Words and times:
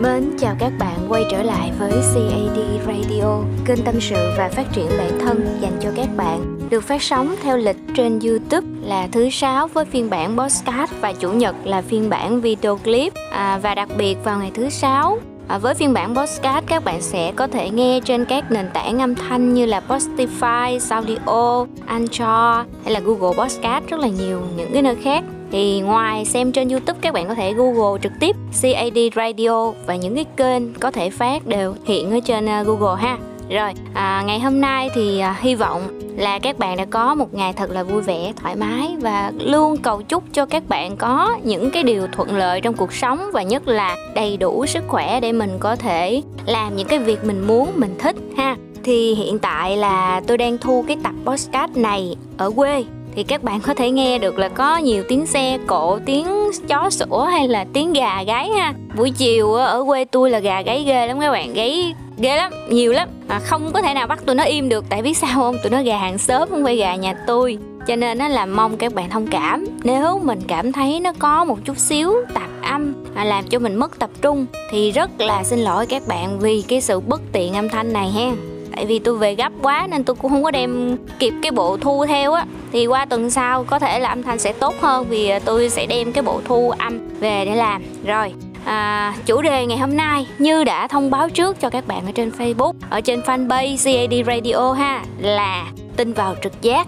Mến 0.00 0.30
chào 0.38 0.56
các 0.58 0.72
bạn 0.78 1.06
quay 1.08 1.24
trở 1.30 1.42
lại 1.42 1.72
với 1.78 1.90
CAD 1.90 2.86
Radio, 2.86 3.38
kênh 3.64 3.84
tâm 3.84 3.94
sự 4.00 4.30
và 4.36 4.48
phát 4.48 4.72
triển 4.72 4.86
bản 4.98 5.18
thân 5.20 5.58
dành 5.60 5.78
cho 5.80 5.90
các 5.96 6.08
bạn. 6.16 6.58
Được 6.70 6.84
phát 6.84 7.02
sóng 7.02 7.34
theo 7.42 7.56
lịch 7.56 7.76
trên 7.94 8.18
YouTube 8.20 8.66
là 8.82 9.08
thứ 9.12 9.30
sáu 9.30 9.68
với 9.68 9.84
phiên 9.84 10.10
bản 10.10 10.38
podcast 10.38 10.92
và 11.00 11.12
chủ 11.12 11.32
nhật 11.32 11.56
là 11.64 11.82
phiên 11.82 12.10
bản 12.10 12.40
video 12.40 12.76
clip 12.76 13.12
à, 13.32 13.58
và 13.62 13.74
đặc 13.74 13.88
biệt 13.98 14.16
vào 14.24 14.38
ngày 14.38 14.50
thứ 14.54 14.68
sáu 14.68 15.18
À, 15.48 15.58
với 15.58 15.74
phiên 15.74 15.92
bản 15.92 16.16
podcast 16.16 16.66
các 16.66 16.84
bạn 16.84 17.02
sẽ 17.02 17.32
có 17.36 17.46
thể 17.46 17.70
nghe 17.70 18.00
trên 18.04 18.24
các 18.24 18.50
nền 18.50 18.70
tảng 18.74 18.98
âm 18.98 19.14
thanh 19.14 19.54
như 19.54 19.66
là 19.66 19.82
Spotify, 19.88 20.78
Audio, 20.90 21.66
Anchor 21.86 22.66
hay 22.84 22.92
là 22.92 23.00
Google 23.00 23.36
Podcast 23.38 23.86
rất 23.88 24.00
là 24.00 24.08
nhiều 24.08 24.40
những 24.56 24.70
cái 24.72 24.82
nơi 24.82 24.96
khác 25.02 25.24
thì 25.56 25.80
ngoài 25.80 26.24
xem 26.24 26.52
trên 26.52 26.68
YouTube 26.68 26.98
các 27.02 27.14
bạn 27.14 27.28
có 27.28 27.34
thể 27.34 27.52
Google 27.52 28.00
trực 28.02 28.12
tiếp 28.20 28.36
CAD 28.62 28.98
Radio 29.16 29.70
và 29.86 29.96
những 29.96 30.14
cái 30.14 30.24
kênh 30.36 30.74
có 30.74 30.90
thể 30.90 31.10
phát 31.10 31.46
đều 31.46 31.74
hiện 31.84 32.10
ở 32.10 32.20
trên 32.24 32.46
ờ, 32.46 32.62
Google 32.62 33.02
ha. 33.02 33.18
Rồi, 33.50 33.72
à, 33.94 34.22
ngày 34.26 34.40
hôm 34.40 34.60
nay 34.60 34.90
thì 34.94 35.20
à, 35.20 35.36
hy 35.40 35.54
vọng 35.54 36.00
là 36.16 36.38
các 36.38 36.58
bạn 36.58 36.76
đã 36.76 36.84
có 36.84 37.14
một 37.14 37.34
ngày 37.34 37.52
thật 37.52 37.70
là 37.70 37.82
vui 37.82 38.02
vẻ, 38.02 38.32
thoải 38.36 38.56
mái 38.56 38.96
và 39.00 39.32
luôn 39.38 39.76
cầu 39.76 40.02
chúc 40.02 40.24
cho 40.32 40.46
các 40.46 40.62
bạn 40.68 40.96
có 40.96 41.38
những 41.42 41.70
cái 41.70 41.82
điều 41.82 42.06
thuận 42.12 42.36
lợi 42.36 42.60
trong 42.60 42.74
cuộc 42.74 42.92
sống 42.92 43.30
và 43.32 43.42
nhất 43.42 43.68
là 43.68 43.96
đầy 44.14 44.36
đủ 44.36 44.66
sức 44.66 44.84
khỏe 44.88 45.20
để 45.20 45.32
mình 45.32 45.56
có 45.60 45.76
thể 45.76 46.22
làm 46.46 46.76
những 46.76 46.88
cái 46.88 46.98
việc 46.98 47.24
mình 47.24 47.46
muốn, 47.46 47.72
mình 47.74 47.94
thích 47.98 48.16
ha. 48.36 48.56
Thì 48.82 49.14
hiện 49.14 49.38
tại 49.38 49.76
là 49.76 50.20
tôi 50.26 50.38
đang 50.38 50.58
thu 50.58 50.84
cái 50.88 50.96
tập 51.02 51.14
podcast 51.24 51.76
này 51.76 52.16
ở 52.36 52.50
quê 52.56 52.84
thì 53.16 53.22
các 53.22 53.42
bạn 53.42 53.60
có 53.60 53.74
thể 53.74 53.90
nghe 53.90 54.18
được 54.18 54.38
là 54.38 54.48
có 54.48 54.76
nhiều 54.76 55.04
tiếng 55.08 55.26
xe 55.26 55.58
cộ 55.66 55.98
tiếng 56.06 56.26
chó 56.68 56.90
sủa 56.90 57.24
hay 57.24 57.48
là 57.48 57.66
tiếng 57.72 57.92
gà 57.92 58.22
gáy 58.22 58.48
ha. 58.48 58.74
Buổi 58.96 59.10
chiều 59.10 59.52
ở 59.52 59.84
quê 59.86 60.04
tôi 60.04 60.30
là 60.30 60.38
gà 60.38 60.62
gáy 60.62 60.84
ghê 60.86 61.06
lắm 61.06 61.20
các 61.20 61.30
bạn 61.30 61.54
gáy 61.54 61.94
ghê 62.18 62.36
lắm 62.36 62.52
nhiều 62.68 62.92
lắm. 62.92 63.08
À, 63.28 63.38
không 63.38 63.70
có 63.72 63.82
thể 63.82 63.94
nào 63.94 64.06
bắt 64.06 64.26
tụi 64.26 64.34
nó 64.34 64.44
im 64.44 64.68
được 64.68 64.84
tại 64.88 65.02
biết 65.02 65.16
sao 65.16 65.30
không? 65.34 65.56
Tụi 65.62 65.70
nó 65.70 65.82
gà 65.82 65.98
hàng 65.98 66.18
xóm 66.18 66.48
không 66.50 66.64
phải 66.64 66.76
gà 66.76 66.94
nhà 66.94 67.14
tôi. 67.26 67.58
Cho 67.86 67.96
nên 67.96 68.18
nó 68.18 68.28
là 68.28 68.46
mong 68.46 68.76
các 68.76 68.94
bạn 68.94 69.10
thông 69.10 69.26
cảm. 69.26 69.66
Nếu 69.84 70.20
mình 70.24 70.40
cảm 70.48 70.72
thấy 70.72 71.00
nó 71.00 71.12
có 71.18 71.44
một 71.44 71.58
chút 71.64 71.78
xíu 71.78 72.12
tạp 72.34 72.50
âm 72.62 72.94
làm 73.24 73.44
cho 73.48 73.58
mình 73.58 73.76
mất 73.76 73.98
tập 73.98 74.10
trung 74.22 74.46
thì 74.70 74.90
rất 74.90 75.10
là 75.20 75.44
xin 75.44 75.58
lỗi 75.58 75.86
các 75.86 76.02
bạn 76.08 76.38
vì 76.38 76.64
cái 76.68 76.80
sự 76.80 77.00
bất 77.00 77.20
tiện 77.32 77.54
âm 77.54 77.68
thanh 77.68 77.92
này 77.92 78.10
ha 78.10 78.55
tại 78.76 78.86
vì 78.86 78.98
tôi 78.98 79.18
về 79.18 79.34
gấp 79.34 79.52
quá 79.62 79.86
nên 79.90 80.04
tôi 80.04 80.16
cũng 80.16 80.30
không 80.30 80.44
có 80.44 80.50
đem 80.50 80.96
kịp 81.18 81.34
cái 81.42 81.50
bộ 81.50 81.76
thu 81.76 82.06
theo 82.06 82.32
á. 82.32 82.46
Thì 82.72 82.86
qua 82.86 83.04
tuần 83.04 83.30
sau 83.30 83.64
có 83.64 83.78
thể 83.78 83.98
là 83.98 84.08
âm 84.08 84.22
thanh 84.22 84.38
sẽ 84.38 84.52
tốt 84.52 84.74
hơn 84.80 85.06
vì 85.08 85.28
à, 85.28 85.38
tôi 85.44 85.68
sẽ 85.68 85.86
đem 85.86 86.12
cái 86.12 86.22
bộ 86.22 86.40
thu 86.44 86.70
âm 86.70 86.98
về 87.20 87.44
để 87.44 87.54
làm. 87.54 87.82
Rồi 88.06 88.32
À, 88.66 89.14
chủ 89.26 89.42
đề 89.42 89.66
ngày 89.66 89.78
hôm 89.78 89.96
nay 89.96 90.26
như 90.38 90.64
đã 90.64 90.86
thông 90.86 91.10
báo 91.10 91.28
trước 91.28 91.60
cho 91.60 91.70
các 91.70 91.86
bạn 91.86 92.06
ở 92.06 92.12
trên 92.12 92.30
Facebook 92.38 92.72
ở 92.90 93.00
trên 93.00 93.20
fanpage 93.20 93.76
CAD 93.84 94.26
Radio 94.26 94.72
ha 94.72 95.04
là 95.18 95.66
tin 95.96 96.12
vào 96.12 96.34
trực 96.42 96.62
giác. 96.62 96.86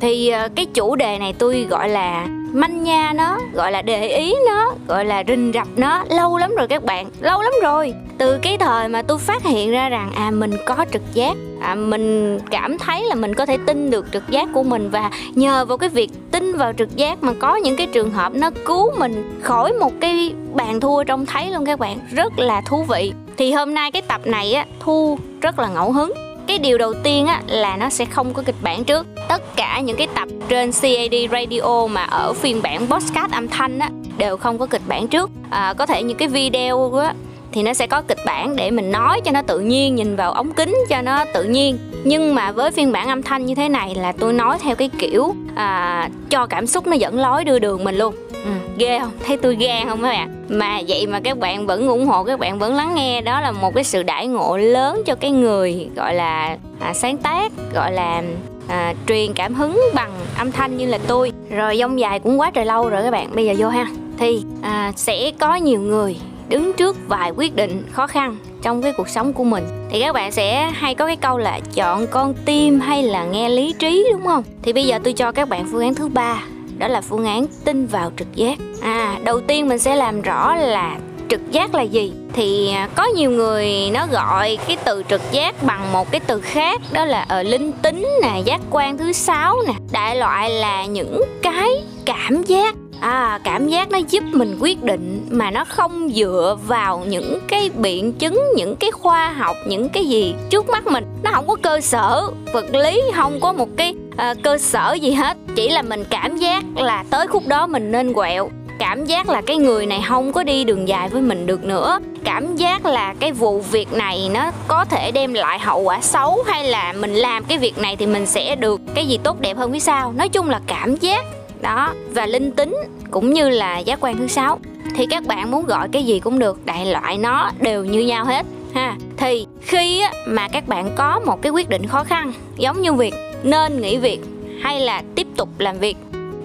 Thì 0.00 0.28
à, 0.28 0.48
cái 0.54 0.66
chủ 0.66 0.96
đề 0.96 1.18
này 1.18 1.34
tôi 1.38 1.66
gọi 1.70 1.88
là 1.88 2.28
manh 2.52 2.82
nha 2.82 3.12
nó 3.14 3.38
gọi 3.52 3.72
là 3.72 3.82
để 3.82 4.08
ý 4.08 4.34
nó 4.46 4.74
gọi 4.88 5.04
là 5.04 5.24
rình 5.28 5.50
rập 5.54 5.68
nó. 5.76 6.04
Lâu 6.08 6.38
lắm 6.38 6.54
rồi 6.58 6.68
các 6.68 6.84
bạn 6.84 7.06
lâu 7.20 7.42
lắm 7.42 7.52
rồi. 7.62 7.94
Từ 8.18 8.38
cái 8.42 8.58
thời 8.58 8.88
mà 8.88 9.02
tôi 9.02 9.18
phát 9.18 9.42
hiện 9.44 9.70
ra 9.70 9.88
rằng 9.88 10.10
à 10.14 10.30
mình 10.30 10.56
có 10.66 10.84
trực 10.92 11.02
giác 11.14 11.36
à, 11.60 11.74
mình 11.74 12.38
cảm 12.50 12.78
thấy 12.78 13.04
là 13.04 13.14
mình 13.14 13.34
có 13.34 13.46
thể 13.46 13.58
tin 13.66 13.90
được 13.90 14.06
trực 14.12 14.28
giác 14.28 14.48
của 14.54 14.62
mình 14.62 14.90
và 14.90 15.10
nhờ 15.34 15.64
vào 15.64 15.78
cái 15.78 15.88
việc 15.88 16.10
tin 16.30 16.56
vào 16.56 16.72
trực 16.72 16.96
giác 16.96 17.22
mà 17.22 17.32
có 17.40 17.56
những 17.56 17.76
cái 17.76 17.86
trường 17.86 18.10
hợp 18.10 18.34
nó 18.34 18.50
cứu 18.64 18.92
mình 18.98 19.40
khỏi 19.42 19.72
một 19.72 19.92
cái 20.00 20.34
bàn 20.54 20.80
thua 20.80 21.04
trông 21.04 21.26
thấy 21.26 21.50
luôn 21.50 21.66
các 21.66 21.78
bạn. 21.78 21.98
Rất 22.10 22.32
là 22.38 22.60
thú 22.60 22.82
vị. 22.82 23.12
Thì 23.36 23.52
hôm 23.52 23.74
nay 23.74 23.90
cái 23.90 24.02
tập 24.02 24.20
này 24.24 24.52
á 24.52 24.66
thu 24.80 25.18
rất 25.40 25.58
là 25.58 25.68
ngẫu 25.68 25.92
hứng 25.92 26.12
cái 26.46 26.58
điều 26.58 26.78
đầu 26.78 26.94
tiên 27.02 27.26
á 27.26 27.42
là 27.46 27.76
nó 27.76 27.90
sẽ 27.90 28.04
không 28.04 28.34
có 28.34 28.42
kịch 28.46 28.54
bản 28.62 28.84
trước. 28.84 29.06
Tất 29.28 29.56
cả 29.56 29.80
những 29.80 29.96
cái 29.96 30.08
tập 30.14 30.28
trên 30.48 30.70
CAD 30.72 31.14
Radio 31.32 31.86
mà 31.86 32.04
ở 32.04 32.32
phiên 32.32 32.62
bản 32.62 32.86
podcast 32.86 33.32
âm 33.32 33.48
thanh 33.48 33.78
á 33.78 33.90
đều 34.18 34.36
không 34.36 34.58
có 34.58 34.66
kịch 34.66 34.82
bản 34.86 35.08
trước. 35.08 35.30
À, 35.50 35.74
có 35.78 35.86
thể 35.86 36.02
những 36.02 36.16
cái 36.16 36.28
video 36.28 36.94
á 36.94 37.14
thì 37.52 37.62
nó 37.62 37.74
sẽ 37.74 37.86
có 37.86 38.02
kịch 38.02 38.18
bản 38.26 38.56
để 38.56 38.70
mình 38.70 38.92
nói 38.92 39.20
cho 39.24 39.30
nó 39.30 39.42
tự 39.42 39.60
nhiên 39.60 39.94
nhìn 39.94 40.16
vào 40.16 40.32
ống 40.32 40.52
kính 40.52 40.76
cho 40.88 41.02
nó 41.02 41.24
tự 41.34 41.44
nhiên. 41.44 41.78
Nhưng 42.04 42.34
mà 42.34 42.52
với 42.52 42.70
phiên 42.70 42.92
bản 42.92 43.08
âm 43.08 43.22
thanh 43.22 43.46
như 43.46 43.54
thế 43.54 43.68
này 43.68 43.94
là 43.94 44.12
tôi 44.12 44.32
nói 44.32 44.58
theo 44.62 44.74
cái 44.74 44.90
kiểu 44.98 45.34
à, 45.54 46.08
cho 46.30 46.46
cảm 46.46 46.66
xúc 46.66 46.86
nó 46.86 46.92
dẫn 46.92 47.18
lối 47.18 47.44
đưa 47.44 47.58
đường 47.58 47.84
mình 47.84 47.98
luôn 47.98 48.14
ừ, 48.44 48.50
ghê 48.78 48.98
không? 48.98 49.12
Thấy 49.26 49.36
tôi 49.36 49.56
gan 49.56 49.88
không 49.88 50.02
các 50.02 50.08
bạn? 50.08 50.44
Mà 50.48 50.80
vậy 50.88 51.06
mà 51.06 51.20
các 51.20 51.38
bạn 51.38 51.66
vẫn 51.66 51.88
ủng 51.88 52.06
hộ 52.06 52.24
các 52.24 52.38
bạn 52.38 52.58
vẫn 52.58 52.74
lắng 52.74 52.94
nghe 52.94 53.20
đó 53.20 53.40
là 53.40 53.52
một 53.52 53.74
cái 53.74 53.84
sự 53.84 54.02
đãi 54.02 54.26
ngộ 54.26 54.56
lớn 54.56 55.02
cho 55.06 55.14
cái 55.14 55.30
người 55.30 55.88
gọi 55.96 56.14
là 56.14 56.56
à, 56.80 56.94
sáng 56.94 57.16
tác 57.16 57.52
gọi 57.74 57.92
là 57.92 58.22
à, 58.68 58.94
truyền 59.08 59.32
cảm 59.32 59.54
hứng 59.54 59.80
bằng 59.94 60.10
âm 60.38 60.52
thanh 60.52 60.76
như 60.76 60.86
là 60.86 60.98
tôi. 61.06 61.32
Rồi 61.50 61.76
dông 61.78 62.00
dài 62.00 62.18
cũng 62.18 62.40
quá 62.40 62.50
trời 62.50 62.64
lâu 62.64 62.88
rồi 62.88 63.02
các 63.02 63.10
bạn 63.10 63.28
bây 63.34 63.46
giờ 63.46 63.54
vô 63.58 63.68
ha. 63.68 63.86
Thì 64.18 64.42
à, 64.62 64.92
sẽ 64.96 65.30
có 65.38 65.54
nhiều 65.54 65.80
người 65.80 66.16
đứng 66.48 66.72
trước 66.72 66.96
vài 67.08 67.30
quyết 67.36 67.56
định 67.56 67.82
khó 67.92 68.06
khăn 68.06 68.36
trong 68.62 68.82
cái 68.82 68.92
cuộc 68.92 69.08
sống 69.08 69.32
của 69.32 69.44
mình. 69.44 69.64
Thì 69.90 70.00
các 70.00 70.12
bạn 70.12 70.32
sẽ 70.32 70.70
hay 70.74 70.94
có 70.94 71.06
cái 71.06 71.16
câu 71.16 71.38
là 71.38 71.60
chọn 71.74 72.06
con 72.06 72.34
tim 72.44 72.80
hay 72.80 73.02
là 73.02 73.24
nghe 73.24 73.48
lý 73.48 73.74
trí 73.78 74.08
đúng 74.12 74.26
không? 74.26 74.42
Thì 74.62 74.72
bây 74.72 74.86
giờ 74.86 74.98
tôi 75.04 75.12
cho 75.12 75.32
các 75.32 75.48
bạn 75.48 75.68
phương 75.72 75.82
án 75.82 75.94
thứ 75.94 76.08
ba 76.08 76.42
đó 76.78 76.88
là 76.88 77.00
phương 77.00 77.24
án 77.24 77.46
tin 77.64 77.86
vào 77.86 78.12
trực 78.16 78.34
giác. 78.34 78.58
À 78.82 79.18
đầu 79.24 79.40
tiên 79.40 79.68
mình 79.68 79.78
sẽ 79.78 79.96
làm 79.96 80.22
rõ 80.22 80.54
là 80.56 80.96
trực 81.28 81.52
giác 81.52 81.74
là 81.74 81.82
gì. 81.82 82.12
Thì 82.32 82.72
à, 82.72 82.88
có 82.94 83.04
nhiều 83.04 83.30
người 83.30 83.90
nó 83.92 84.06
gọi 84.06 84.58
cái 84.66 84.76
từ 84.84 85.02
trực 85.08 85.20
giác 85.32 85.62
bằng 85.62 85.92
một 85.92 86.10
cái 86.10 86.20
từ 86.20 86.40
khác, 86.40 86.80
đó 86.92 87.04
là 87.04 87.22
ở 87.22 87.42
linh 87.42 87.72
tính 87.72 88.08
nè, 88.22 88.42
giác 88.44 88.60
quan 88.70 88.98
thứ 88.98 89.12
sáu 89.12 89.56
nè. 89.66 89.72
Đại 89.92 90.16
loại 90.16 90.50
là 90.50 90.84
những 90.84 91.22
cái 91.42 91.70
cảm 92.04 92.42
giác. 92.42 92.74
À 93.00 93.40
cảm 93.44 93.68
giác 93.68 93.90
nó 93.90 93.98
giúp 94.08 94.24
mình 94.32 94.58
quyết 94.60 94.82
định 94.82 95.26
mà 95.30 95.50
nó 95.50 95.64
không 95.64 96.08
dựa 96.14 96.58
vào 96.66 97.04
những 97.08 97.40
cái 97.48 97.70
biện 97.74 98.12
chứng, 98.12 98.42
những 98.56 98.76
cái 98.76 98.90
khoa 98.90 99.32
học, 99.32 99.56
những 99.66 99.88
cái 99.88 100.06
gì 100.06 100.34
trước 100.50 100.68
mắt 100.68 100.86
mình. 100.86 101.04
Nó 101.22 101.30
không 101.34 101.48
có 101.48 101.56
cơ 101.62 101.80
sở, 101.80 102.30
vật 102.52 102.74
lý, 102.74 103.02
không 103.14 103.40
có 103.40 103.52
một 103.52 103.68
cái 103.76 103.94
à, 104.16 104.34
cơ 104.42 104.58
sở 104.58 104.92
gì 104.92 105.12
hết 105.12 105.36
chỉ 105.54 105.68
là 105.68 105.82
mình 105.82 106.04
cảm 106.10 106.36
giác 106.36 106.64
là 106.76 107.04
tới 107.10 107.26
khúc 107.26 107.46
đó 107.46 107.66
mình 107.66 107.92
nên 107.92 108.12
quẹo. 108.12 108.50
Cảm 108.78 109.04
giác 109.04 109.28
là 109.28 109.40
cái 109.40 109.56
người 109.56 109.86
này 109.86 110.02
không 110.08 110.32
có 110.32 110.42
đi 110.42 110.64
đường 110.64 110.88
dài 110.88 111.08
với 111.08 111.22
mình 111.22 111.46
được 111.46 111.64
nữa. 111.64 111.98
Cảm 112.24 112.56
giác 112.56 112.86
là 112.86 113.14
cái 113.20 113.32
vụ 113.32 113.60
việc 113.60 113.92
này 113.92 114.30
nó 114.34 114.50
có 114.68 114.84
thể 114.84 115.10
đem 115.10 115.34
lại 115.34 115.58
hậu 115.58 115.80
quả 115.80 116.00
xấu 116.00 116.42
hay 116.46 116.64
là 116.64 116.94
mình 117.00 117.14
làm 117.14 117.44
cái 117.44 117.58
việc 117.58 117.78
này 117.78 117.96
thì 117.96 118.06
mình 118.06 118.26
sẽ 118.26 118.56
được 118.56 118.80
cái 118.94 119.06
gì 119.06 119.18
tốt 119.22 119.40
đẹp 119.40 119.56
hơn 119.56 119.72
phía 119.72 119.80
sau. 119.80 120.12
Nói 120.12 120.28
chung 120.28 120.50
là 120.50 120.60
cảm 120.66 120.96
giác 120.96 121.24
đó 121.60 121.92
và 122.10 122.26
linh 122.26 122.52
tính 122.52 122.76
cũng 123.10 123.32
như 123.32 123.48
là 123.48 123.78
giác 123.78 124.00
quan 124.00 124.16
thứ 124.16 124.26
sáu. 124.26 124.58
Thì 124.96 125.06
các 125.06 125.26
bạn 125.26 125.50
muốn 125.50 125.66
gọi 125.66 125.88
cái 125.92 126.04
gì 126.04 126.20
cũng 126.20 126.38
được 126.38 126.66
đại 126.66 126.86
loại 126.86 127.18
nó 127.18 127.50
đều 127.60 127.84
như 127.84 128.00
nhau 128.00 128.24
hết 128.24 128.46
ha. 128.74 128.96
Thì 129.16 129.46
khi 129.60 130.02
mà 130.26 130.48
các 130.48 130.68
bạn 130.68 130.90
có 130.96 131.20
một 131.26 131.42
cái 131.42 131.52
quyết 131.52 131.68
định 131.68 131.86
khó 131.86 132.04
khăn 132.04 132.32
giống 132.56 132.82
như 132.82 132.92
việc 132.92 133.14
nên 133.42 133.80
nghỉ 133.80 133.96
việc 133.96 134.20
hay 134.60 134.80
là 134.80 135.02
tiếp 135.14 135.26
tục 135.36 135.48
làm 135.58 135.78
việc? 135.78 135.96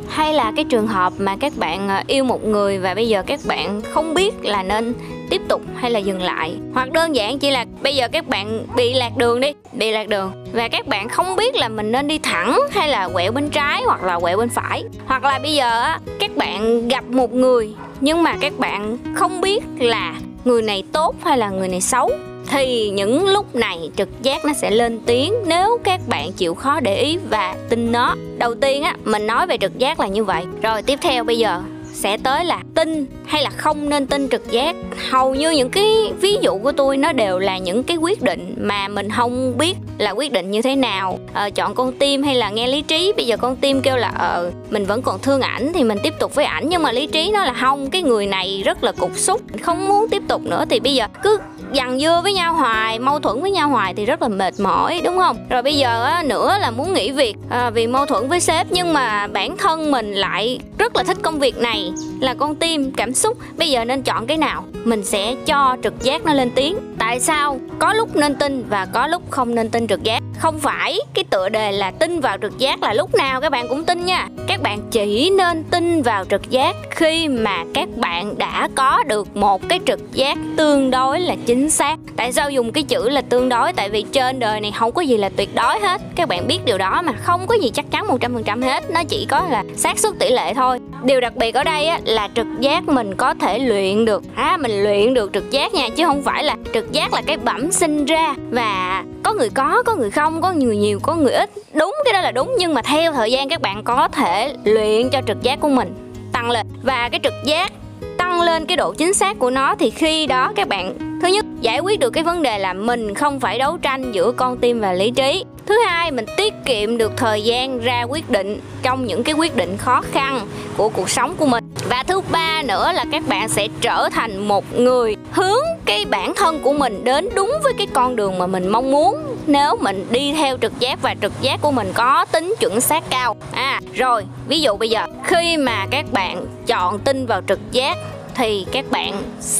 Hay 0.09 0.33
là 0.33 0.53
cái 0.55 0.65
trường 0.65 0.87
hợp 0.87 1.13
mà 1.17 1.35
các 1.39 1.53
bạn 1.57 1.89
ờ, 1.89 2.01
yêu 2.07 2.23
một 2.23 2.45
người 2.45 2.77
và 2.77 2.93
bây 2.93 3.07
giờ 3.07 3.23
các 3.27 3.39
bạn 3.47 3.81
không 3.81 4.13
biết 4.13 4.33
là 4.41 4.63
nên 4.63 4.93
tiếp 5.29 5.41
tục 5.47 5.61
hay 5.75 5.91
là 5.91 5.99
dừng 5.99 6.21
lại? 6.21 6.55
Hoặc 6.73 6.91
đơn 6.91 7.15
giản 7.15 7.39
chỉ 7.39 7.51
là 7.51 7.65
bây 7.81 7.95
giờ 7.95 8.07
các 8.07 8.27
bạn 8.27 8.65
bị 8.75 8.93
lạc 8.93 9.17
đường 9.17 9.39
đi, 9.39 9.53
bị 9.73 9.91
lạc 9.91 10.07
đường. 10.07 10.31
Và 10.53 10.67
các 10.67 10.87
bạn 10.87 11.09
không 11.09 11.35
biết 11.35 11.55
là 11.55 11.69
mình 11.69 11.91
nên 11.91 12.07
đi 12.07 12.17
thẳng 12.17 12.59
hay 12.71 12.89
là 12.89 13.09
quẹo 13.13 13.31
bên 13.31 13.49
trái 13.49 13.81
hoặc 13.85 14.03
là 14.03 14.19
quẹo 14.19 14.37
bên 14.37 14.49
phải. 14.49 14.83
Hoặc 15.05 15.23
là 15.23 15.39
bây 15.39 15.55
giờ 15.55 15.83
các 16.19 16.37
bạn 16.37 16.87
gặp 16.87 17.03
một 17.09 17.33
người 17.33 17.73
nhưng 18.01 18.23
mà 18.23 18.35
các 18.41 18.53
bạn 18.59 18.97
không 19.15 19.41
biết 19.41 19.63
là 19.79 20.13
người 20.45 20.61
này 20.61 20.83
tốt 20.91 21.15
hay 21.23 21.37
là 21.37 21.49
người 21.49 21.67
này 21.67 21.81
xấu 21.81 22.11
thì 22.49 22.89
những 22.89 23.27
lúc 23.27 23.55
này 23.55 23.89
trực 23.95 24.09
giác 24.21 24.45
nó 24.45 24.53
sẽ 24.53 24.71
lên 24.71 24.99
tiếng 25.05 25.33
nếu 25.45 25.77
các 25.83 26.01
bạn 26.07 26.31
chịu 26.31 26.55
khó 26.55 26.79
để 26.79 26.95
ý 26.95 27.17
và 27.29 27.55
tin 27.69 27.91
nó. 27.91 28.15
Đầu 28.37 28.55
tiên 28.55 28.83
á 28.83 28.95
mình 29.03 29.27
nói 29.27 29.47
về 29.47 29.57
trực 29.57 29.77
giác 29.77 29.99
là 29.99 30.07
như 30.07 30.23
vậy. 30.23 30.43
Rồi 30.61 30.81
tiếp 30.81 30.99
theo 31.01 31.23
bây 31.23 31.37
giờ 31.37 31.61
sẽ 31.93 32.17
tới 32.17 32.45
là 32.45 32.61
tin 32.75 33.05
hay 33.25 33.43
là 33.43 33.49
không 33.49 33.89
nên 33.89 34.07
tin 34.07 34.29
trực 34.29 34.51
giác. 34.51 34.75
Hầu 35.09 35.35
như 35.35 35.51
những 35.51 35.69
cái 35.69 36.13
ví 36.21 36.37
dụ 36.41 36.57
của 36.57 36.71
tôi 36.71 36.97
nó 36.97 37.11
đều 37.11 37.39
là 37.39 37.57
những 37.57 37.83
cái 37.83 37.97
quyết 37.97 38.21
định 38.21 38.55
mà 38.57 38.87
mình 38.87 39.09
không 39.09 39.57
biết 39.57 39.75
là 39.97 40.11
quyết 40.11 40.31
định 40.31 40.51
như 40.51 40.61
thế 40.61 40.75
nào. 40.75 41.19
Ờ, 41.33 41.49
chọn 41.49 41.75
con 41.75 41.91
tim 41.91 42.23
hay 42.23 42.35
là 42.35 42.49
nghe 42.49 42.67
lý 42.67 42.81
trí. 42.81 43.13
Bây 43.17 43.25
giờ 43.25 43.37
con 43.37 43.55
tim 43.55 43.81
kêu 43.81 43.97
là 43.97 44.09
ờ 44.09 44.51
mình 44.69 44.85
vẫn 44.85 45.01
còn 45.01 45.19
thương 45.19 45.41
ảnh 45.41 45.71
thì 45.73 45.83
mình 45.83 45.97
tiếp 46.03 46.13
tục 46.19 46.35
với 46.35 46.45
ảnh. 46.45 46.69
Nhưng 46.69 46.83
mà 46.83 46.91
lý 46.91 47.07
trí 47.07 47.31
nó 47.33 47.45
là 47.45 47.53
không 47.53 47.89
cái 47.89 48.01
người 48.01 48.25
này 48.25 48.61
rất 48.65 48.83
là 48.83 48.91
cục 48.91 49.17
xúc 49.17 49.41
không 49.61 49.87
muốn 49.87 50.09
tiếp 50.09 50.23
tục 50.27 50.41
nữa. 50.41 50.65
Thì 50.69 50.79
bây 50.79 50.95
giờ 50.95 51.07
cứ 51.23 51.37
dằn 51.73 51.99
dưa 51.99 52.19
với 52.23 52.33
nhau 52.33 52.53
hoài 52.53 52.99
mâu 52.99 53.19
thuẫn 53.19 53.41
với 53.41 53.51
nhau 53.51 53.69
hoài 53.69 53.93
thì 53.93 54.05
rất 54.05 54.21
là 54.21 54.27
mệt 54.27 54.53
mỏi 54.59 55.01
đúng 55.03 55.17
không? 55.17 55.37
Rồi 55.49 55.61
bây 55.61 55.77
giờ 55.77 56.03
á, 56.03 56.23
nữa 56.23 56.57
là 56.59 56.71
muốn 56.71 56.93
nghỉ 56.93 57.11
việc 57.11 57.35
à, 57.49 57.69
vì 57.69 57.87
mâu 57.87 58.05
thuẫn 58.05 58.27
với 58.27 58.39
sếp 58.39 58.67
nhưng 58.71 58.93
mà 58.93 59.27
bản 59.27 59.57
thân 59.57 59.91
mình 59.91 60.13
lại 60.13 60.59
rất 60.87 60.95
là 60.95 61.03
thích 61.03 61.17
công 61.21 61.39
việc 61.39 61.57
này. 61.57 61.91
Là 62.19 62.33
con 62.33 62.55
tim, 62.55 62.91
cảm 62.91 63.13
xúc, 63.13 63.37
bây 63.57 63.69
giờ 63.69 63.85
nên 63.85 64.01
chọn 64.01 64.27
cái 64.27 64.37
nào? 64.37 64.63
Mình 64.83 65.03
sẽ 65.03 65.35
cho 65.45 65.77
trực 65.83 66.03
giác 66.03 66.25
nó 66.25 66.33
lên 66.33 66.51
tiếng. 66.55 66.77
Tại 66.99 67.19
sao? 67.19 67.59
Có 67.79 67.93
lúc 67.93 68.15
nên 68.15 68.35
tin 68.35 68.63
và 68.69 68.87
có 68.93 69.07
lúc 69.07 69.31
không 69.31 69.55
nên 69.55 69.69
tin 69.69 69.87
trực 69.87 70.03
giác. 70.03 70.23
Không 70.39 70.59
phải 70.59 70.99
cái 71.13 71.23
tựa 71.29 71.49
đề 71.49 71.71
là 71.71 71.91
tin 71.91 72.19
vào 72.19 72.37
trực 72.41 72.57
giác 72.57 72.83
là 72.83 72.93
lúc 72.93 73.15
nào 73.15 73.41
các 73.41 73.51
bạn 73.51 73.67
cũng 73.69 73.85
tin 73.85 74.05
nha. 74.05 74.27
Các 74.47 74.61
bạn 74.61 74.79
chỉ 74.91 75.29
nên 75.29 75.63
tin 75.63 76.01
vào 76.01 76.25
trực 76.25 76.49
giác 76.49 76.75
khi 76.89 77.27
mà 77.27 77.63
các 77.73 77.89
bạn 77.97 78.37
đã 78.37 78.69
có 78.75 79.03
được 79.03 79.35
một 79.37 79.69
cái 79.69 79.79
trực 79.85 80.13
giác 80.13 80.37
tương 80.57 80.91
đối 80.91 81.19
là 81.19 81.35
chính 81.45 81.69
xác. 81.69 81.99
Tại 82.15 82.33
sao 82.33 82.51
dùng 82.51 82.71
cái 82.71 82.83
chữ 82.83 83.09
là 83.09 83.21
tương 83.21 83.49
đối? 83.49 83.73
Tại 83.73 83.89
vì 83.89 84.01
trên 84.11 84.39
đời 84.39 84.61
này 84.61 84.71
không 84.71 84.91
có 84.91 85.01
gì 85.01 85.17
là 85.17 85.29
tuyệt 85.29 85.55
đối 85.55 85.79
hết. 85.79 86.01
Các 86.15 86.27
bạn 86.27 86.47
biết 86.47 86.59
điều 86.65 86.77
đó 86.77 87.01
mà 87.01 87.13
không 87.23 87.47
có 87.47 87.55
gì 87.55 87.71
chắc 87.73 87.91
chắn 87.91 88.07
một 88.07 88.17
trăm 88.21 88.33
phần 88.33 88.43
trăm 88.43 88.61
hết. 88.61 88.91
Nó 88.91 89.03
chỉ 89.03 89.25
có 89.29 89.41
là 89.49 89.63
xác 89.75 89.99
suất 89.99 90.13
tỷ 90.19 90.29
lệ 90.29 90.53
thôi 90.53 90.76
điều 91.03 91.21
đặc 91.21 91.35
biệt 91.35 91.55
ở 91.55 91.63
đây 91.63 91.87
á, 91.87 91.99
là 92.03 92.29
trực 92.35 92.47
giác 92.59 92.87
mình 92.87 93.15
có 93.15 93.33
thể 93.33 93.59
luyện 93.59 94.05
được. 94.05 94.23
À 94.35 94.57
mình 94.57 94.83
luyện 94.83 95.13
được 95.13 95.29
trực 95.33 95.51
giác 95.51 95.73
nha 95.73 95.89
chứ 95.95 96.05
không 96.05 96.23
phải 96.23 96.43
là 96.43 96.55
trực 96.73 96.91
giác 96.91 97.13
là 97.13 97.21
cái 97.21 97.37
bẩm 97.37 97.71
sinh 97.71 98.05
ra. 98.05 98.35
Và 98.51 99.03
có 99.23 99.33
người 99.33 99.49
có 99.49 99.83
có 99.85 99.95
người 99.95 100.11
không 100.11 100.41
có 100.41 100.51
người 100.51 100.77
nhiều 100.77 100.99
có 101.03 101.15
người 101.15 101.33
ít. 101.33 101.49
Đúng 101.73 101.95
cái 102.05 102.13
đó 102.13 102.21
là 102.21 102.31
đúng 102.31 102.55
nhưng 102.59 102.73
mà 102.73 102.81
theo 102.81 103.13
thời 103.13 103.31
gian 103.31 103.49
các 103.49 103.61
bạn 103.61 103.83
có 103.83 104.07
thể 104.07 104.53
luyện 104.63 105.09
cho 105.09 105.21
trực 105.27 105.41
giác 105.41 105.59
của 105.59 105.69
mình 105.69 105.93
tăng 106.33 106.51
lên. 106.51 106.67
Và 106.83 107.09
cái 107.09 107.19
trực 107.23 107.33
giác 107.43 107.71
tăng 108.17 108.41
lên 108.41 108.65
cái 108.65 108.77
độ 108.77 108.93
chính 108.93 109.13
xác 109.13 109.39
của 109.39 109.49
nó 109.49 109.75
thì 109.75 109.89
khi 109.89 110.25
đó 110.27 110.51
các 110.55 110.67
bạn 110.67 110.97
thứ 111.21 111.27
nhất 111.27 111.45
giải 111.61 111.79
quyết 111.79 111.99
được 111.99 112.09
cái 112.09 112.23
vấn 112.23 112.43
đề 112.43 112.59
là 112.59 112.73
mình 112.73 113.13
không 113.13 113.39
phải 113.39 113.59
đấu 113.59 113.77
tranh 113.77 114.11
giữa 114.11 114.31
con 114.31 114.57
tim 114.57 114.79
và 114.79 114.93
lý 114.93 115.11
trí. 115.11 115.45
Thứ 115.65 115.75
hai, 115.87 116.11
mình 116.11 116.25
tiết 116.37 116.53
kiệm 116.65 116.97
được 116.97 117.11
thời 117.17 117.41
gian 117.41 117.79
ra 117.79 118.03
quyết 118.03 118.29
định 118.29 118.59
trong 118.81 119.05
những 119.05 119.23
cái 119.23 119.35
quyết 119.35 119.55
định 119.55 119.77
khó 119.77 120.01
khăn 120.11 120.47
của 120.77 120.89
cuộc 120.89 121.09
sống 121.09 121.35
của 121.37 121.45
mình. 121.45 121.63
Và 121.89 122.03
thứ 122.03 122.21
ba 122.31 122.63
nữa 122.63 122.91
là 122.93 123.05
các 123.11 123.27
bạn 123.27 123.49
sẽ 123.49 123.67
trở 123.81 124.09
thành 124.09 124.47
một 124.47 124.79
người 124.79 125.15
hướng 125.31 125.63
cái 125.85 126.05
bản 126.05 126.33
thân 126.35 126.59
của 126.59 126.73
mình 126.73 127.03
đến 127.03 127.29
đúng 127.35 127.51
với 127.63 127.73
cái 127.77 127.87
con 127.93 128.15
đường 128.15 128.37
mà 128.37 128.47
mình 128.47 128.67
mong 128.67 128.91
muốn 128.91 129.37
nếu 129.47 129.75
mình 129.81 130.07
đi 130.09 130.33
theo 130.33 130.57
trực 130.57 130.79
giác 130.79 131.01
và 131.01 131.15
trực 131.21 131.41
giác 131.41 131.61
của 131.61 131.71
mình 131.71 131.91
có 131.93 132.25
tính 132.31 132.55
chuẩn 132.59 132.81
xác 132.81 133.03
cao. 133.09 133.35
À 133.51 133.79
rồi, 133.93 134.25
ví 134.47 134.61
dụ 134.61 134.77
bây 134.77 134.89
giờ, 134.89 135.05
khi 135.23 135.57
mà 135.57 135.85
các 135.91 136.05
bạn 136.11 136.45
chọn 136.67 136.99
tin 136.99 137.25
vào 137.25 137.41
trực 137.47 137.59
giác 137.71 137.97
thì 138.37 138.65
các 138.71 138.85
bạn 138.91 139.13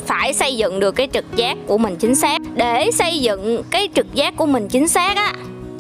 phải 0.06 0.33
xây 0.33 0.57
dựng 0.57 0.79
được 0.79 0.91
cái 0.91 1.07
trực 1.13 1.25
giác 1.35 1.57
của 1.68 1.77
mình 1.77 1.95
chính 1.95 2.15
xác. 2.15 2.41
Để 2.56 2.91
xây 2.91 3.19
dựng 3.19 3.63
cái 3.69 3.89
trực 3.94 4.13
giác 4.13 4.38
của 4.38 4.45
mình 4.45 4.68
chính 4.68 4.88
xác 4.88 5.18
á, 5.18 5.33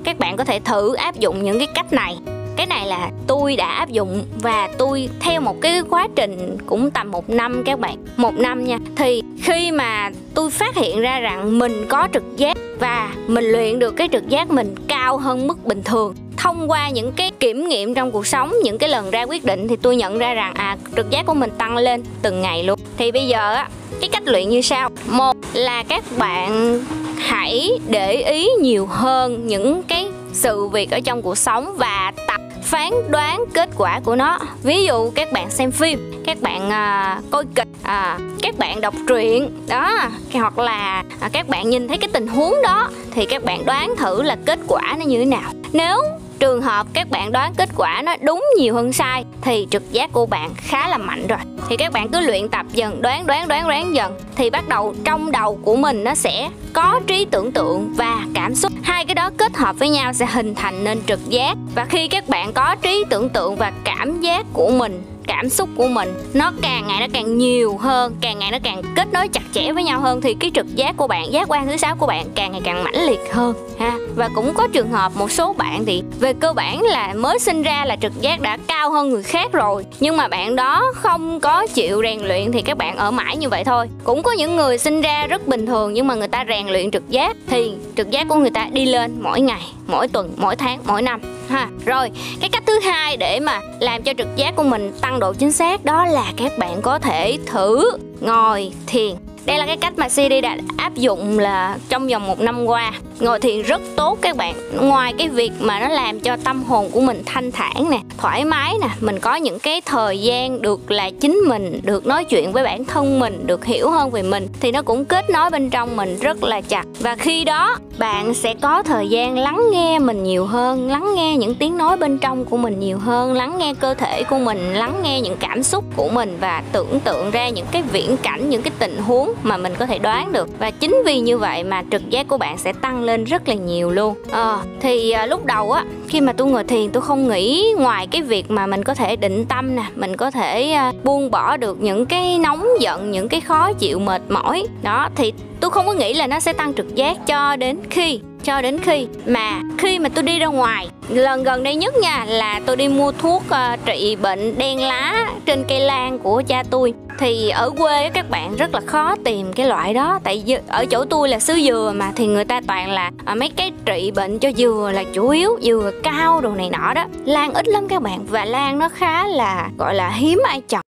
các 0.03 0.19
bạn 0.19 0.37
có 0.37 0.43
thể 0.43 0.59
thử 0.59 0.95
áp 0.95 1.15
dụng 1.19 1.43
những 1.43 1.57
cái 1.57 1.67
cách 1.75 1.93
này. 1.93 2.17
Cái 2.55 2.65
này 2.65 2.87
là 2.87 3.11
tôi 3.27 3.55
đã 3.55 3.67
áp 3.67 3.89
dụng 3.89 4.23
và 4.41 4.69
tôi 4.77 5.09
theo 5.19 5.41
một 5.41 5.61
cái 5.61 5.81
quá 5.89 6.07
trình 6.15 6.57
cũng 6.65 6.91
tầm 6.91 7.11
một 7.11 7.29
năm 7.29 7.63
các 7.65 7.79
bạn. 7.79 7.97
Một 8.17 8.33
năm 8.33 8.65
nha. 8.65 8.77
Thì 8.95 9.21
khi 9.43 9.71
mà 9.71 10.11
tôi 10.33 10.49
phát 10.49 10.75
hiện 10.75 11.01
ra 11.01 11.19
rằng 11.19 11.59
mình 11.59 11.85
có 11.89 12.07
trực 12.13 12.23
giác 12.37 12.57
và 12.79 13.13
mình 13.27 13.45
luyện 13.45 13.79
được 13.79 13.91
cái 13.91 14.09
trực 14.11 14.29
giác 14.29 14.49
mình 14.49 14.75
cao 14.87 15.17
hơn 15.17 15.47
mức 15.47 15.65
bình 15.65 15.83
thường 15.83 16.15
thông 16.37 16.71
qua 16.71 16.89
những 16.89 17.11
cái 17.11 17.31
kiểm 17.39 17.67
nghiệm 17.67 17.93
trong 17.93 18.11
cuộc 18.11 18.27
sống 18.27 18.53
những 18.63 18.77
cái 18.77 18.89
lần 18.89 19.11
ra 19.11 19.23
quyết 19.23 19.45
định 19.45 19.67
thì 19.67 19.75
tôi 19.75 19.95
nhận 19.95 20.17
ra 20.17 20.33
rằng 20.33 20.53
à 20.53 20.77
trực 20.95 21.09
giác 21.09 21.25
của 21.25 21.33
mình 21.33 21.49
tăng 21.57 21.77
lên 21.77 22.03
từng 22.21 22.41
ngày 22.41 22.63
luôn. 22.63 22.79
Thì 22.97 23.11
bây 23.11 23.27
giờ 23.27 23.53
á 23.53 23.69
cái 23.99 24.09
cách 24.09 24.23
luyện 24.25 24.49
như 24.49 24.61
sau. 24.61 24.89
Một 25.09 25.37
là 25.53 25.83
các 25.83 26.03
bạn 26.17 26.79
hãy 27.17 27.71
để 27.89 28.13
ý 28.13 28.49
nhiều 28.61 28.85
hơn 28.85 29.47
những 29.47 29.83
cái 29.83 30.07
sự 30.33 30.67
việc 30.67 30.91
ở 30.91 30.99
trong 30.99 31.21
cuộc 31.21 31.37
sống 31.37 31.73
và 31.77 32.13
tập 32.27 32.41
phán 32.63 32.91
đoán 33.09 33.43
kết 33.53 33.69
quả 33.77 33.99
của 34.05 34.15
nó. 34.15 34.39
Ví 34.63 34.85
dụ 34.85 35.09
các 35.15 35.31
bạn 35.31 35.49
xem 35.49 35.71
phim 35.71 36.23
các 36.25 36.41
bạn 36.41 36.69
à, 36.69 37.21
coi 37.31 37.45
kịch 37.55 37.67
à, 37.83 38.19
các 38.41 38.57
bạn 38.57 38.81
đọc 38.81 38.93
truyện 39.07 39.49
đó 39.67 40.09
hoặc 40.33 40.59
là 40.59 41.03
à, 41.19 41.29
các 41.33 41.47
bạn 41.47 41.69
nhìn 41.69 41.87
thấy 41.87 41.97
cái 41.97 42.09
tình 42.13 42.27
huống 42.27 42.53
đó 42.63 42.89
thì 43.11 43.25
các 43.25 43.43
bạn 43.43 43.65
đoán 43.65 43.95
thử 43.97 44.21
là 44.21 44.37
kết 44.45 44.59
quả 44.67 44.95
nó 44.99 45.05
như 45.05 45.19
thế 45.19 45.25
nào. 45.25 45.51
Nếu 45.73 45.97
trường 46.39 46.61
hợp 46.61 46.87
các 46.93 47.09
bạn 47.09 47.31
đoán 47.31 47.53
kết 47.57 47.69
quả 47.75 48.01
nó 48.05 48.15
đúng 48.21 48.43
nhiều 48.57 48.73
hơn 48.73 48.93
sai, 48.93 49.25
thì 49.41 49.67
trực 49.71 49.91
giác 49.91 50.13
của 50.13 50.25
bạn 50.25 50.51
khá 50.55 50.87
là 50.87 50.97
mạnh 50.97 51.27
rồi. 51.27 51.39
Thì 51.69 51.77
các 51.77 51.91
bạn 51.93 52.09
cứ 52.09 52.19
luyện 52.19 52.49
tập 52.49 52.65
dần, 52.73 53.01
đoán 53.01 53.27
đoán 53.27 53.47
đoán 53.47 53.67
đoán 53.67 53.95
dần, 53.95 54.13
thì 54.35 54.49
bắt 54.49 54.67
đầu 54.67 54.95
trong 55.03 55.31
đầu 55.31 55.59
của 55.63 55.75
mình 55.75 56.03
nó 56.03 56.15
sẽ 56.15 56.49
có 56.73 56.99
trí 57.07 57.25
tưởng 57.25 57.51
tượng 57.51 57.93
và 57.97 58.25
cảm 58.33 58.55
xúc. 58.55 58.71
Hai 58.83 59.05
cái 59.05 59.15
đó 59.15 59.29
kết 59.37 59.57
hợp 59.57 59.75
với 59.79 59.89
nhau 59.89 60.13
sẽ 60.13 60.25
hình 60.25 60.55
thành 60.55 60.83
nên 60.83 61.01
trực 61.07 61.29
giác. 61.29 61.57
Và 61.75 61.85
khi 61.85 62.07
các 62.07 62.29
bạn 62.29 62.53
có 62.53 62.75
trí 62.75 63.03
tưởng 63.09 63.29
tượng 63.29 63.55
và 63.55 63.71
cảm 63.83 64.21
giác 64.21 64.45
của 64.53 64.69
mình 64.69 65.03
cảm 65.27 65.49
xúc 65.49 65.69
của 65.75 65.87
mình, 65.87 66.13
nó 66.33 66.51
càng 66.61 66.87
ngày 66.87 66.99
nó 66.99 67.07
càng 67.13 67.37
nhiều 67.37 67.77
hơn, 67.77 68.15
càng 68.21 68.39
ngày 68.39 68.51
nó 68.51 68.57
càng 68.63 68.81
kết 68.95 69.07
nối 69.13 69.27
chặt 69.27 69.43
chẽ 69.53 69.71
với 69.71 69.83
nhau 69.83 70.01
hơn, 70.01 70.21
thì 70.21 70.33
cái 70.39 70.51
trực 70.53 70.75
giác 70.75 70.97
của 70.97 71.07
bạn, 71.07 71.33
giác 71.33 71.51
quan 71.51 71.67
thứ 71.67 71.77
sáu 71.77 71.95
của 71.95 72.07
bạn 72.07 72.25
càng 72.35 72.51
ngày 72.51 72.61
càng 72.63 72.83
mãnh 72.83 73.05
liệt 73.05 73.19
hơn, 73.33 73.55
ha. 73.79 73.97
Và 74.15 74.29
cũng 74.35 74.53
có 74.53 74.67
trường 74.73 74.91
hợp 74.91 75.11
một 75.15 75.31
số 75.31 75.53
bạn 75.53 75.85
thì 75.85 76.03
về 76.19 76.33
cơ 76.33 76.53
bản 76.53 76.81
là 76.81 77.13
mới 77.13 77.39
sinh 77.39 77.63
ra 77.63 77.85
là 77.85 77.95
trực 77.95 78.21
giác 78.21 78.41
đã 78.41 78.57
cao 78.67 78.91
hơn 78.91 79.09
người 79.09 79.23
khác 79.23 79.51
rồi, 79.51 79.85
nhưng 79.99 80.17
mà 80.17 80.27
bạn 80.27 80.55
đó 80.55 80.83
không 80.95 81.39
có 81.39 81.67
chịu 81.67 82.01
rèn 82.03 82.19
luyện 82.19 82.51
thì 82.51 82.61
các 82.61 82.77
bạn 82.77 82.97
ở 82.97 83.11
mãi 83.11 83.37
như 83.37 83.49
vậy 83.49 83.63
thôi. 83.63 83.89
Cũng 84.03 84.23
có 84.23 84.31
những 84.31 84.55
người 84.55 84.77
sinh 84.77 85.01
ra 85.01 85.27
rất 85.27 85.47
bình 85.47 85.65
thường 85.65 85.93
nhưng 85.93 86.07
mà 86.07 86.15
người 86.15 86.27
ta 86.27 86.45
rèn 86.49 86.67
luyện 86.67 86.91
trực 86.91 87.09
giác, 87.09 87.37
thì 87.47 87.71
trực 87.97 88.11
giác 88.11 88.27
của 88.29 88.35
người 88.35 88.49
ta 88.49 88.67
đi 88.71 88.85
lên 88.85 89.17
mỗi 89.21 89.41
ngày, 89.41 89.61
mỗi 89.87 90.07
tuần, 90.07 90.33
mỗi 90.37 90.55
tháng, 90.55 90.79
mỗi 90.85 91.01
năm 91.01 91.21
ha, 91.49 91.69
rồi, 91.85 92.11
cái 92.39 92.49
cách 92.49 92.63
thứ 92.67 92.79
hai 92.79 93.17
để 93.17 93.39
mà 93.39 93.61
làm 93.79 94.03
cho 94.03 94.13
trực 94.17 94.27
giác 94.35 94.55
của 94.55 94.63
mình 94.63 94.91
tăng 95.01 95.19
độ 95.19 95.33
chính 95.33 95.51
xác 95.51 95.85
đó 95.85 96.05
là 96.05 96.33
các 96.37 96.57
bạn 96.57 96.81
có 96.81 96.99
thể 96.99 97.37
thử 97.45 97.97
ngồi 98.19 98.71
thiền 98.87 99.15
đây 99.47 99.57
là 99.57 99.65
cái 99.65 99.77
cách 99.77 99.93
mà 99.97 100.09
CD 100.09 100.33
đã 100.43 100.57
áp 100.77 100.95
dụng 100.95 101.39
là 101.39 101.77
trong 101.89 102.07
vòng 102.07 102.27
một 102.27 102.39
năm 102.39 102.65
qua. 102.65 102.91
Ngồi 103.19 103.39
thiền 103.39 103.61
rất 103.61 103.81
tốt 103.95 104.17
các 104.21 104.37
bạn. 104.37 104.55
Ngoài 104.81 105.13
cái 105.17 105.29
việc 105.29 105.51
mà 105.59 105.79
nó 105.79 105.87
làm 105.87 106.19
cho 106.19 106.37
tâm 106.43 106.63
hồn 106.63 106.89
của 106.91 107.01
mình 107.01 107.23
thanh 107.25 107.51
thản 107.51 107.89
nè, 107.89 107.99
thoải 108.17 108.45
mái 108.45 108.75
nè, 108.81 108.87
mình 108.99 109.19
có 109.19 109.35
những 109.35 109.59
cái 109.59 109.81
thời 109.81 110.21
gian 110.21 110.61
được 110.61 110.91
là 110.91 111.09
chính 111.19 111.37
mình, 111.47 111.79
được 111.83 112.05
nói 112.05 112.23
chuyện 112.23 112.51
với 112.51 112.63
bản 112.63 112.85
thân 112.85 113.19
mình, 113.19 113.47
được 113.47 113.65
hiểu 113.65 113.89
hơn 113.89 114.11
về 114.11 114.21
mình, 114.21 114.47
thì 114.59 114.71
nó 114.71 114.81
cũng 114.81 115.05
kết 115.05 115.29
nối 115.29 115.49
bên 115.49 115.69
trong 115.69 115.95
mình 115.95 116.17
rất 116.21 116.43
là 116.43 116.61
chặt. 116.61 116.85
Và 116.99 117.15
khi 117.15 117.43
đó, 117.43 117.77
bạn 117.97 118.33
sẽ 118.33 118.53
có 118.61 118.83
thời 118.83 119.07
gian 119.07 119.37
lắng 119.37 119.61
nghe 119.71 119.99
mình 119.99 120.23
nhiều 120.23 120.45
hơn, 120.45 120.91
lắng 120.91 121.15
nghe 121.15 121.37
những 121.37 121.55
tiếng 121.55 121.77
nói 121.77 121.97
bên 121.97 122.17
trong 122.17 122.45
của 122.45 122.57
mình 122.57 122.79
nhiều 122.79 122.97
hơn, 122.97 123.33
lắng 123.33 123.57
nghe 123.57 123.73
cơ 123.79 123.93
thể 123.93 124.23
của 124.23 124.37
mình, 124.37 124.73
lắng 124.73 124.99
nghe 125.03 125.21
những 125.21 125.37
cảm 125.39 125.63
xúc 125.63 125.83
của 125.95 126.09
mình 126.09 126.37
và 126.39 126.63
tưởng 126.71 126.99
tượng 126.99 127.31
ra 127.31 127.49
những 127.49 127.65
cái 127.71 127.81
viễn 127.81 128.17
cảnh, 128.17 128.49
những 128.49 128.61
cái 128.61 128.71
tình 128.79 128.97
huống 128.97 129.33
mà 129.43 129.57
mình 129.57 129.73
có 129.79 129.85
thể 129.85 129.99
đoán 129.99 130.31
được. 130.31 130.59
Và 130.59 130.71
chính 130.71 131.01
vì 131.05 131.19
như 131.19 131.37
vậy 131.37 131.63
mà 131.63 131.83
trực 131.91 132.09
giác 132.09 132.27
của 132.27 132.37
bạn 132.37 132.57
sẽ 132.57 132.73
tăng 132.73 133.03
lên 133.03 133.23
rất 133.23 133.47
là 133.47 133.53
nhiều 133.53 133.91
luôn. 133.91 134.15
À, 134.31 134.57
thì 134.79 135.11
à, 135.11 135.25
lúc 135.25 135.45
đầu 135.45 135.71
á 135.71 135.85
khi 136.07 136.21
mà 136.21 136.33
tôi 136.33 136.47
ngồi 136.47 136.63
thiền 136.63 136.91
tôi 136.91 137.01
không 137.01 137.27
nghĩ 137.27 137.73
ngoài 137.77 138.07
cái 138.07 138.21
việc 138.21 138.51
mà 138.51 138.67
mình 138.67 138.83
có 138.83 138.93
thể 138.93 139.15
định 139.15 139.45
tâm 139.45 139.75
nè 139.75 139.83
mình 139.95 140.17
có 140.17 140.31
thể 140.31 140.71
à, 140.71 140.93
buông 141.03 141.31
bỏ 141.31 141.57
được 141.57 141.81
những 141.81 142.05
cái 142.05 142.39
nóng 142.39 142.67
giận 142.79 143.11
những 143.11 143.29
cái 143.29 143.41
khó 143.41 143.73
chịu 143.73 143.99
mệt 143.99 144.21
mỏi. 144.29 144.63
Đó 144.83 145.09
thì 145.15 145.33
tôi 145.59 145.71
không 145.71 145.85
có 145.85 145.93
nghĩ 145.93 146.13
là 146.13 146.27
nó 146.27 146.39
sẽ 146.39 146.53
tăng 146.53 146.73
trực 146.73 146.95
giác 146.95 147.27
cho 147.27 147.55
đến 147.55 147.77
khi 147.89 148.19
cho 148.47 148.61
đến 148.61 148.79
khi 148.81 149.07
mà 149.25 149.61
khi 149.77 149.99
mà 149.99 150.09
tôi 150.09 150.23
đi 150.23 150.39
ra 150.39 150.47
ngoài. 150.47 150.89
Lần 151.09 151.43
gần 151.43 151.63
đây 151.63 151.75
nhất 151.75 151.93
nha 152.01 152.25
là 152.27 152.61
tôi 152.65 152.75
đi 152.75 152.87
mua 152.87 153.11
thuốc 153.11 153.43
uh, 153.49 153.85
trị 153.85 154.17
bệnh 154.21 154.57
đen 154.57 154.81
lá 154.81 155.29
trên 155.45 155.63
cây 155.67 155.79
lan 155.79 156.19
của 156.19 156.41
cha 156.47 156.63
tôi. 156.69 156.93
Thì 157.19 157.49
ở 157.49 157.69
quê 157.69 158.09
các 158.09 158.29
bạn 158.29 158.55
rất 158.55 158.73
là 158.73 158.81
khó 158.85 159.15
tìm 159.25 159.53
cái 159.53 159.65
loại 159.65 159.93
đó. 159.93 160.19
Tại 160.23 160.43
vì 160.45 160.57
ở 160.67 160.85
chỗ 160.85 161.05
tôi 161.05 161.29
là 161.29 161.39
xứ 161.39 161.53
dừa 161.67 161.93
mà 161.95 162.11
thì 162.15 162.27
người 162.27 162.45
ta 162.45 162.61
toàn 162.67 162.91
là 162.91 163.11
à, 163.25 163.35
mấy 163.35 163.49
cái 163.49 163.71
trị 163.85 164.11
bệnh 164.15 164.39
cho 164.39 164.51
dừa 164.51 164.91
là 164.93 165.03
chủ 165.13 165.29
yếu 165.29 165.57
dừa 165.61 165.91
cao 166.03 166.41
đồ 166.41 166.49
này 166.49 166.69
nọ 166.69 166.93
đó. 166.93 167.05
Lan 167.25 167.53
ít 167.53 167.67
lắm 167.67 167.87
các 167.87 168.01
bạn 168.01 168.25
và 168.29 168.45
lan 168.45 168.79
nó 168.79 168.89
khá 168.89 169.27
là 169.27 169.69
gọi 169.77 169.95
là 169.95 170.09
hiếm 170.09 170.41
ai 170.47 170.61
trồng 170.67 170.81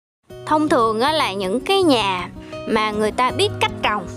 thông 0.46 0.70
thường 0.70 1.02
á 1.02 1.12
là 1.12 1.34
những 1.34 1.60
cái 1.60 1.84
nhà 1.84 2.30
mà 2.68 2.92
người 2.92 3.12
ta 3.12 3.32
biết 3.32 3.50
cách 3.60 3.72
trồng 3.84 4.08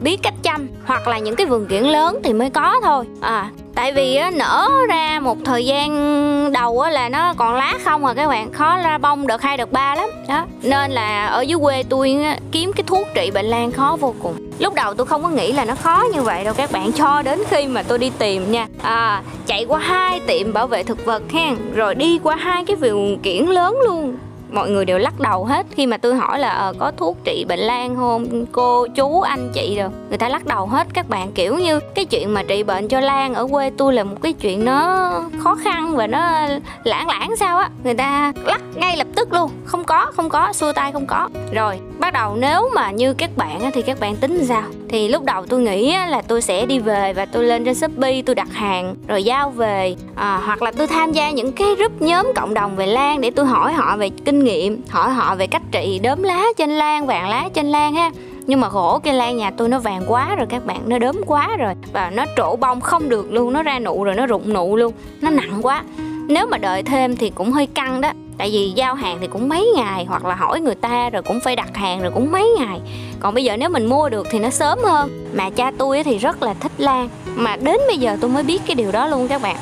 biết 0.00 0.20
cách 0.22 0.34
chăm 0.42 0.68
hoặc 0.84 1.08
là 1.08 1.18
những 1.18 1.36
cái 1.36 1.46
vườn 1.46 1.66
kiển 1.66 1.82
lớn 1.82 2.18
thì 2.24 2.32
mới 2.32 2.50
có 2.50 2.80
thôi. 2.82 3.04
À 3.20 3.50
tại 3.74 3.92
vì 3.92 4.16
á, 4.16 4.30
nở 4.30 4.68
ra 4.88 5.20
một 5.20 5.38
thời 5.44 5.66
gian 5.66 6.52
đầu 6.52 6.80
á, 6.80 6.90
là 6.90 7.08
nó 7.08 7.34
còn 7.34 7.54
lá 7.54 7.78
không 7.84 8.04
à 8.04 8.14
các 8.14 8.28
bạn 8.28 8.52
khó 8.52 8.76
ra 8.76 8.98
bông 8.98 9.26
đợt 9.26 9.42
hai 9.42 9.56
đợt 9.56 9.72
ba 9.72 9.94
lắm. 9.94 10.08
Đó 10.28 10.46
nên 10.62 10.90
là 10.90 11.26
ở 11.26 11.40
dưới 11.40 11.58
quê 11.62 11.82
tôi 11.88 12.18
á, 12.22 12.38
kiếm 12.52 12.72
cái 12.72 12.84
thuốc 12.86 13.06
trị 13.14 13.30
bệnh 13.34 13.46
lan 13.46 13.72
khó 13.72 13.96
vô 14.00 14.14
cùng. 14.22 14.50
Lúc 14.58 14.74
đầu 14.74 14.94
tôi 14.94 15.06
không 15.06 15.22
có 15.22 15.28
nghĩ 15.28 15.52
là 15.52 15.64
nó 15.64 15.74
khó 15.74 16.04
như 16.14 16.22
vậy 16.22 16.44
đâu 16.44 16.54
các 16.54 16.72
bạn 16.72 16.92
cho 16.92 17.22
đến 17.22 17.42
khi 17.50 17.66
mà 17.66 17.82
tôi 17.82 17.98
đi 17.98 18.10
tìm 18.18 18.52
nha. 18.52 18.66
À 18.82 19.22
chạy 19.46 19.64
qua 19.64 19.78
hai 19.78 20.20
tiệm 20.20 20.52
bảo 20.52 20.66
vệ 20.66 20.82
thực 20.82 21.04
vật 21.04 21.22
hen 21.32 21.56
rồi 21.74 21.94
đi 21.94 22.18
qua 22.22 22.36
hai 22.36 22.64
cái 22.64 22.76
vườn 22.76 23.18
kiển 23.18 23.46
lớn 23.46 23.76
luôn 23.86 24.16
mọi 24.52 24.70
người 24.70 24.84
đều 24.84 24.98
lắc 24.98 25.20
đầu 25.20 25.44
hết 25.44 25.66
khi 25.70 25.86
mà 25.86 25.96
tôi 25.96 26.14
hỏi 26.14 26.38
là 26.38 26.50
ờ, 26.50 26.72
có 26.78 26.92
thuốc 26.96 27.16
trị 27.24 27.44
bệnh 27.48 27.58
lan 27.58 27.96
không? 27.96 28.46
Cô 28.52 28.86
chú 28.86 29.20
anh 29.20 29.50
chị 29.54 29.76
rồi 29.76 29.88
người 30.08 30.18
ta 30.18 30.28
lắc 30.28 30.46
đầu 30.46 30.66
hết 30.66 30.86
các 30.94 31.08
bạn. 31.08 31.32
Kiểu 31.32 31.58
như 31.58 31.80
cái 31.94 32.04
chuyện 32.04 32.34
mà 32.34 32.42
trị 32.42 32.62
bệnh 32.62 32.88
cho 32.88 33.00
lan 33.00 33.34
ở 33.34 33.46
quê 33.50 33.70
tôi 33.78 33.94
là 33.94 34.04
một 34.04 34.16
cái 34.22 34.32
chuyện 34.32 34.64
nó 34.64 35.10
khó 35.38 35.54
khăn 35.54 35.96
và 35.96 36.06
nó 36.06 36.46
lãng 36.84 37.08
lãng 37.08 37.36
sao 37.36 37.58
á. 37.58 37.70
Người 37.84 37.94
ta 37.94 38.32
lắc 38.44 38.60
ngay 38.74 38.96
lập 38.96 39.06
tức 39.20 39.32
luôn. 39.32 39.50
Không 39.64 39.84
có 39.84 40.06
không 40.16 40.28
có 40.28 40.52
xua 40.52 40.72
tay 40.72 40.92
không 40.92 41.06
có. 41.06 41.28
Rồi 41.52 41.80
bắt 41.98 42.12
đầu 42.12 42.36
nếu 42.36 42.70
mà 42.74 42.90
như 42.90 43.14
các 43.14 43.30
bạn 43.36 43.70
thì 43.74 43.82
các 43.82 44.00
bạn 44.00 44.16
tính 44.16 44.44
sao? 44.48 44.62
Thì 44.88 45.08
lúc 45.08 45.24
đầu 45.24 45.46
tôi 45.46 45.60
nghĩ 45.60 45.96
là 46.08 46.22
tôi 46.28 46.42
sẽ 46.42 46.66
đi 46.66 46.78
về 46.78 47.12
và 47.12 47.26
tôi 47.26 47.44
lên 47.44 47.64
trên 47.64 47.74
shopee 47.74 48.22
tôi 48.22 48.34
đặt 48.34 48.48
hàng 48.52 48.94
rồi 49.08 49.24
giao 49.24 49.50
về. 49.50 49.96
À, 50.14 50.40
hoặc 50.46 50.62
là 50.62 50.72
tôi 50.72 50.86
tham 50.86 51.12
gia 51.12 51.30
những 51.30 51.52
cái 51.52 51.74
group 51.76 52.02
nhóm 52.02 52.32
cộng 52.36 52.54
đồng 52.54 52.76
về 52.76 52.86
lan 52.86 53.20
để 53.20 53.30
tôi 53.30 53.46
hỏi 53.46 53.72
họ 53.72 53.96
về 53.96 54.10
kinh 54.24 54.44
nghiệm 54.44 54.82
hỏi 54.88 55.10
họ 55.10 55.34
về 55.34 55.46
cách 55.46 55.62
trị 55.72 56.00
đốm 56.02 56.22
lá 56.22 56.42
trên 56.56 56.70
lan 56.70 57.06
vàng 57.06 57.28
lá 57.28 57.48
trên 57.54 57.66
lan 57.66 57.94
ha. 57.94 58.10
Nhưng 58.46 58.60
mà 58.60 58.68
khổ 58.68 58.98
cây 58.98 59.14
lan 59.14 59.36
nhà 59.36 59.50
tôi 59.50 59.68
nó 59.68 59.78
vàng 59.78 60.02
quá 60.06 60.34
rồi 60.36 60.46
các 60.50 60.66
bạn 60.66 60.80
nó 60.86 60.98
đốm 60.98 61.16
quá 61.26 61.56
rồi. 61.58 61.74
Và 61.92 62.10
nó 62.10 62.24
trổ 62.36 62.56
bông 62.56 62.80
không 62.80 63.08
được 63.08 63.32
luôn 63.32 63.52
nó 63.52 63.62
ra 63.62 63.78
nụ 63.78 64.04
rồi 64.04 64.14
nó 64.14 64.26
rụng 64.26 64.52
nụ 64.52 64.76
luôn. 64.76 64.92
Nó 65.20 65.30
nặng 65.30 65.58
quá. 65.62 65.82
Nếu 66.28 66.46
mà 66.46 66.58
đợi 66.58 66.82
thêm 66.82 67.16
thì 67.16 67.30
cũng 67.34 67.52
hơi 67.52 67.66
căng 67.66 68.00
đó 68.00 68.12
tại 68.40 68.50
vì 68.50 68.72
giao 68.74 68.94
hàng 68.94 69.18
thì 69.20 69.26
cũng 69.26 69.48
mấy 69.48 69.72
ngày, 69.76 70.04
hoặc 70.04 70.24
là 70.24 70.34
hỏi 70.34 70.60
người 70.60 70.74
ta 70.74 71.10
rồi 71.10 71.22
cũng 71.22 71.40
phải 71.40 71.56
đặt 71.56 71.76
hàng 71.76 72.00
rồi 72.02 72.10
cũng 72.14 72.32
mấy 72.32 72.50
ngày. 72.58 72.80
Còn 73.20 73.34
bây 73.34 73.44
giờ 73.44 73.56
nếu 73.56 73.68
mình 73.68 73.86
mua 73.86 74.08
được 74.08 74.26
thì 74.30 74.38
nó 74.38 74.50
sớm 74.50 74.78
hơn. 74.84 75.30
Mà 75.34 75.50
cha 75.50 75.72
tôi 75.78 76.04
thì 76.04 76.18
rất 76.18 76.42
là 76.42 76.54
thích 76.54 76.72
lan. 76.78 77.08
Mà 77.36 77.56
đến 77.56 77.80
bây 77.86 77.98
giờ 77.98 78.16
tôi 78.20 78.30
mới 78.30 78.42
biết 78.42 78.62
cái 78.66 78.74
điều 78.74 78.92
đó 78.92 79.06
luôn 79.06 79.28
các 79.28 79.42
bạn 79.42 79.56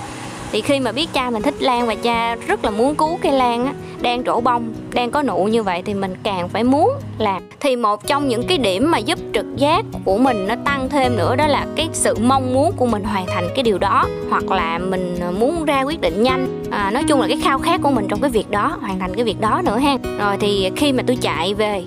thì 0.53 0.61
khi 0.61 0.81
mà 0.81 0.93
biết 0.93 1.09
cha 1.13 1.31
mình 1.31 1.43
thích 1.43 1.63
lan 1.63 1.87
và 1.87 1.95
cha 1.95 2.35
rất 2.35 2.65
là 2.65 2.71
muốn 2.71 2.95
cứu 2.95 3.19
cây 3.23 3.33
lan 3.33 3.67
á 3.67 3.73
đang 4.01 4.25
trổ 4.25 4.41
bông 4.41 4.75
đang 4.93 5.11
có 5.11 5.23
nụ 5.23 5.45
như 5.45 5.63
vậy 5.63 5.83
thì 5.85 5.95
mình 5.95 6.15
càng 6.23 6.49
phải 6.49 6.65
muốn 6.65 6.91
làm 7.19 7.43
thì 7.61 7.77
một 7.77 8.07
trong 8.07 8.29
những 8.29 8.47
cái 8.47 8.59
điểm 8.59 8.91
mà 8.91 8.99
giúp 8.99 9.19
trực 9.35 9.47
giác 9.57 9.85
của 10.05 10.19
mình 10.19 10.47
nó 10.47 10.55
tăng 10.65 10.89
thêm 10.89 11.17
nữa 11.17 11.37
đó 11.37 11.47
là 11.47 11.67
cái 11.77 11.89
sự 11.93 12.15
mong 12.23 12.55
muốn 12.55 12.73
của 12.77 12.87
mình 12.87 13.05
hoàn 13.05 13.27
thành 13.27 13.49
cái 13.55 13.63
điều 13.63 13.79
đó 13.79 14.07
hoặc 14.31 14.51
là 14.51 14.79
mình 14.79 15.17
muốn 15.39 15.65
ra 15.65 15.83
quyết 15.83 16.01
định 16.01 16.23
nhanh. 16.23 16.63
À, 16.71 16.91
nói 16.91 17.05
chung 17.09 17.21
là 17.21 17.29
cái 17.29 17.41
khao 17.45 17.59
khát 17.59 17.81
của 17.83 17.91
mình 17.91 18.07
trong 18.09 18.21
cái 18.21 18.31
việc 18.31 18.51
đó 18.51 18.77
hoàn 18.81 18.99
thành 18.99 19.15
cái 19.15 19.25
việc 19.25 19.41
đó 19.41 19.63
nữa 19.65 19.79
ha. 19.79 19.97
Rồi 20.19 20.37
thì 20.41 20.71
khi 20.77 20.93
mà 20.93 21.03
tôi 21.07 21.17
chạy 21.21 21.55
về 21.55 21.85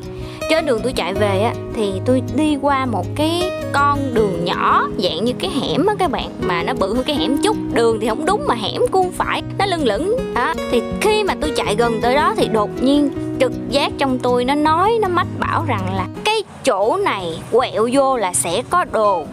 trên 0.51 0.65
đường 0.65 0.79
tôi 0.83 0.93
chạy 0.93 1.13
về 1.13 1.41
á, 1.41 1.53
thì 1.73 1.91
tôi 2.05 2.23
đi 2.35 2.57
qua 2.61 2.85
một 2.85 3.05
cái 3.15 3.51
con 3.73 4.13
đường 4.13 4.45
nhỏ, 4.45 4.87
dạng 5.03 5.25
như 5.25 5.33
cái 5.39 5.51
hẻm 5.61 5.85
á 5.85 5.95
các 5.99 6.11
bạn, 6.11 6.29
mà 6.41 6.63
nó 6.63 6.73
bự 6.73 6.95
hơn 6.95 7.03
cái 7.03 7.15
hẻm 7.15 7.37
chút. 7.43 7.57
Đường 7.73 7.99
thì 7.99 8.07
không 8.09 8.25
đúng 8.25 8.43
mà 8.47 8.55
hẻm 8.55 8.81
cũng 8.91 9.11
phải, 9.11 9.41
nó 9.57 9.65
lưng 9.65 9.85
lửng. 9.85 10.17
Đó, 10.35 10.53
thì 10.71 10.81
khi 11.01 11.23
mà 11.23 11.35
tôi 11.41 11.51
chạy 11.55 11.75
gần 11.75 11.99
tới 12.01 12.15
đó 12.15 12.33
thì 12.37 12.47
đột 12.47 12.69
nhiên 12.81 13.09
trực 13.39 13.51
giác 13.69 13.91
trong 13.97 14.19
tôi 14.19 14.45
nó 14.45 14.55
nói, 14.55 14.97
nó 15.01 15.07
mách 15.07 15.27
bảo 15.39 15.65
rằng 15.67 15.95
là 15.95 16.07
cái 16.25 16.43
chỗ 16.63 16.97
này 16.97 17.39
quẹo 17.51 17.89
vô 17.91 18.17
là 18.17 18.33
sẽ 18.33 18.63
có 18.69 18.85
đồ 18.91 19.25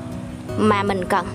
mà 0.58 0.82
mình 0.82 1.04
cần 1.04 1.26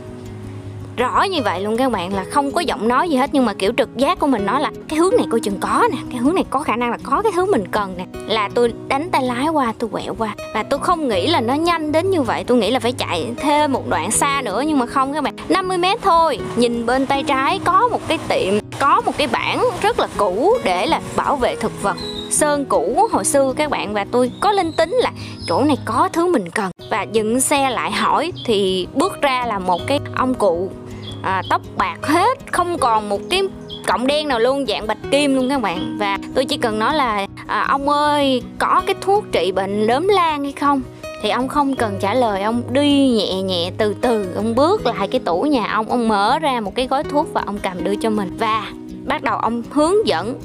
rõ 0.97 1.23
như 1.23 1.41
vậy 1.41 1.61
luôn 1.61 1.77
các 1.77 1.91
bạn, 1.91 2.13
là 2.13 2.25
không 2.31 2.51
có 2.51 2.61
giọng 2.61 2.87
nói 2.87 3.09
gì 3.09 3.15
hết, 3.15 3.29
nhưng 3.33 3.45
mà 3.45 3.53
kiểu 3.53 3.71
trực 3.77 3.97
giác 3.97 4.19
của 4.19 4.27
mình 4.27 4.45
nói 4.45 4.61
là, 4.61 4.71
cái 4.87 4.99
hướng 4.99 5.15
này 5.17 5.25
coi 5.31 5.39
chừng 5.39 5.59
có 5.59 5.87
nè, 5.91 5.97
cái 6.11 6.17
hướng 6.17 6.35
này 6.35 6.43
có 6.49 6.59
khả 6.59 6.75
năng 6.75 6.91
là 6.91 6.97
có 7.03 7.21
cái 7.21 7.31
thứ 7.35 7.51
mình 7.51 7.67
cần 7.71 7.93
nè. 7.97 8.05
Là 8.27 8.49
tôi 8.53 8.73
đánh 8.87 9.09
tay 9.11 9.23
lái 9.23 9.47
qua, 9.47 9.73
tôi 9.79 9.89
quẹo 9.89 10.15
qua. 10.17 10.35
Và 10.53 10.63
tôi 10.63 10.79
không 10.79 11.07
nghĩ 11.07 11.27
là 11.27 11.41
nó 11.41 11.53
nhanh 11.53 11.91
đến 11.91 12.11
như 12.11 12.21
vậy, 12.21 12.43
tôi 12.43 12.57
nghĩ 12.57 12.71
là 12.71 12.79
phải 12.79 12.91
chạy 12.91 13.27
thêm 13.37 13.73
một 13.73 13.87
đoạn 13.89 14.11
xa 14.11 14.41
nữa, 14.45 14.63
nhưng 14.67 14.79
mà 14.79 14.85
không 14.85 15.13
các 15.13 15.23
bạn. 15.23 15.35
50 15.49 15.77
mét 15.77 16.01
thôi, 16.01 16.39
nhìn 16.55 16.85
bên 16.85 17.05
tay 17.05 17.23
trái 17.23 17.59
có 17.65 17.87
một 17.87 17.99
cái 18.07 18.19
tiệm, 18.29 18.53
có 18.79 19.01
một 19.01 19.17
cái 19.17 19.27
bảng 19.27 19.63
rất 19.81 19.99
là 19.99 20.07
cũ 20.17 20.57
để 20.63 20.85
là 20.85 21.01
bảo 21.15 21.35
vệ 21.35 21.55
thực 21.55 21.81
vật. 21.81 21.97
Sơn 22.29 22.65
cũ 22.65 23.07
hồi 23.11 23.25
xưa 23.25 23.53
các 23.57 23.69
bạn, 23.69 23.93
và 23.93 24.05
tôi 24.11 24.31
có 24.41 24.51
linh 24.51 24.71
tính 24.71 24.91
là 24.91 25.11
chỗ 25.47 25.63
này 25.63 25.77
có 25.85 26.09
thứ 26.13 26.31
mình 26.31 26.49
cần. 26.49 26.71
Và 26.91 27.05
dừng 27.11 27.41
xe 27.41 27.69
lại 27.69 27.91
hỏi 27.91 28.31
thì 28.45 28.87
bước 28.93 29.21
ra 29.21 29.45
là 29.45 29.59
một 29.59 29.81
cái 29.87 29.99
ông 30.15 30.33
cụ 30.33 30.71
à, 31.23 31.41
tóc 31.49 31.61
bạc 31.77 31.97
hết 32.01 32.37
không 32.51 32.77
còn 32.77 33.09
một 33.09 33.21
cái 33.29 33.41
cộng 33.87 34.07
đen 34.07 34.27
nào 34.27 34.39
luôn 34.39 34.65
dạng 34.65 34.87
bạch 34.87 34.97
kim 35.11 35.35
luôn 35.35 35.49
các 35.49 35.61
bạn. 35.61 35.97
Và 35.99 36.17
tôi 36.35 36.45
chỉ 36.45 36.57
cần 36.57 36.79
nói 36.79 36.95
là 36.95 37.27
à, 37.47 37.65
ông 37.69 37.89
ơi 37.89 38.41
có 38.59 38.81
cái 38.85 38.95
thuốc 39.01 39.23
trị 39.31 39.51
bệnh 39.51 39.81
lớn 39.81 40.07
lan 40.07 40.43
hay 40.43 40.51
không? 40.51 40.81
Thì 41.21 41.29
ông 41.29 41.47
không 41.47 41.75
cần 41.75 41.97
trả 41.99 42.13
lời 42.13 42.41
ông 42.41 42.63
đi 42.71 43.09
nhẹ 43.09 43.41
nhẹ 43.41 43.71
từ 43.77 43.95
từ 44.01 44.33
ông 44.35 44.55
bước 44.55 44.85
lại 44.85 45.07
cái 45.07 45.21
tủ 45.25 45.41
nhà 45.41 45.67
ông 45.73 45.89
ông 45.89 46.07
mở 46.07 46.39
ra 46.39 46.61
một 46.61 46.75
cái 46.75 46.87
gói 46.87 47.03
thuốc 47.03 47.33
và 47.33 47.43
ông 47.45 47.57
cầm 47.63 47.83
đưa 47.83 47.95
cho 47.95 48.09
mình. 48.09 48.37
Và 48.39 48.67
bắt 49.05 49.23
đầu 49.23 49.37
ông 49.37 49.63
hướng 49.71 50.07
dẫn 50.07 50.39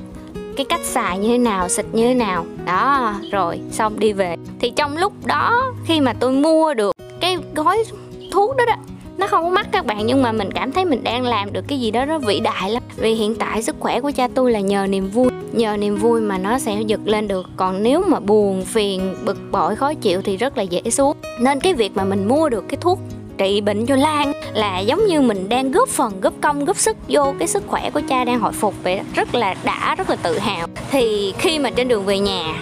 cái 0.56 0.66
cách 0.68 0.80
xài 0.84 1.18
như 1.18 1.28
thế 1.28 1.38
nào 1.38 1.68
xịt 1.68 1.86
như 1.92 2.08
thế 2.08 2.14
nào. 2.14 2.46
Đó 2.66 3.14
rồi 3.32 3.60
xong 3.70 3.98
đi 3.98 4.12
về. 4.12 4.36
Thì 4.60 4.70
trong 4.70 4.96
lúc 4.96 5.12
đó 5.26 5.72
khi 5.84 6.00
mà 6.00 6.12
tôi 6.20 6.32
mua 6.32 6.74
được 6.74 6.96
cái 7.20 7.36
gói 7.54 7.84
thuốc 8.32 8.56
đó 8.56 8.64
đó 8.66 8.74
nó 9.18 9.26
không 9.26 9.44
có 9.44 9.50
mắc 9.50 9.68
các 9.72 9.86
bạn, 9.86 10.06
nhưng 10.06 10.22
mà 10.22 10.32
mình 10.32 10.52
cảm 10.52 10.72
thấy 10.72 10.84
mình 10.84 11.04
đang 11.04 11.24
làm 11.24 11.52
được 11.52 11.64
cái 11.68 11.80
gì 11.80 11.90
đó 11.90 12.04
rất 12.04 12.22
vĩ 12.22 12.40
đại 12.40 12.70
lắm. 12.70 12.82
Vì 12.96 13.14
hiện 13.14 13.34
tại 13.34 13.62
sức 13.62 13.76
khỏe 13.80 14.00
của 14.00 14.10
cha 14.16 14.28
tôi 14.34 14.52
là 14.52 14.60
nhờ 14.60 14.86
niềm 14.86 15.08
vui. 15.08 15.28
Nhờ 15.52 15.76
niềm 15.76 15.96
vui 15.96 16.20
mà 16.20 16.38
nó 16.38 16.58
sẽ 16.58 16.82
giật 16.86 17.00
lên 17.04 17.28
được. 17.28 17.46
Còn 17.56 17.82
nếu 17.82 18.04
mà 18.08 18.20
buồn, 18.20 18.64
phiền, 18.64 19.16
bực 19.24 19.38
bội, 19.50 19.76
khó 19.76 19.94
chịu 19.94 20.22
thì 20.22 20.36
rất 20.36 20.56
là 20.56 20.62
dễ 20.62 20.82
xuống. 20.90 21.16
Nên 21.40 21.60
cái 21.60 21.74
việc 21.74 21.96
mà 21.96 22.04
mình 22.04 22.28
mua 22.28 22.48
được 22.48 22.64
cái 22.68 22.78
thuốc 22.80 22.98
trị 23.38 23.60
bệnh 23.60 23.86
cho 23.86 23.96
Lan 23.96 24.32
là 24.54 24.78
giống 24.78 25.06
như 25.06 25.20
mình 25.20 25.48
đang 25.48 25.72
góp 25.72 25.88
phần, 25.88 26.20
góp 26.20 26.34
công, 26.40 26.64
góp 26.64 26.76
sức 26.76 26.96
vô 27.08 27.34
cái 27.38 27.48
sức 27.48 27.62
khỏe 27.66 27.90
của 27.90 28.00
cha 28.08 28.24
đang 28.24 28.40
hồi 28.40 28.52
phục 28.52 28.74
vậy 28.82 29.00
rất 29.14 29.34
là 29.34 29.54
đã, 29.64 29.94
rất 29.98 30.10
là 30.10 30.16
tự 30.16 30.38
hào. 30.38 30.66
Thì 30.90 31.34
khi 31.38 31.58
mà 31.58 31.70
trên 31.70 31.88
đường 31.88 32.04
về 32.04 32.18
nhà, 32.18 32.54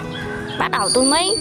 bắt 0.58 0.70
đầu 0.70 0.88
tôi 0.94 1.04
mới 1.04 1.36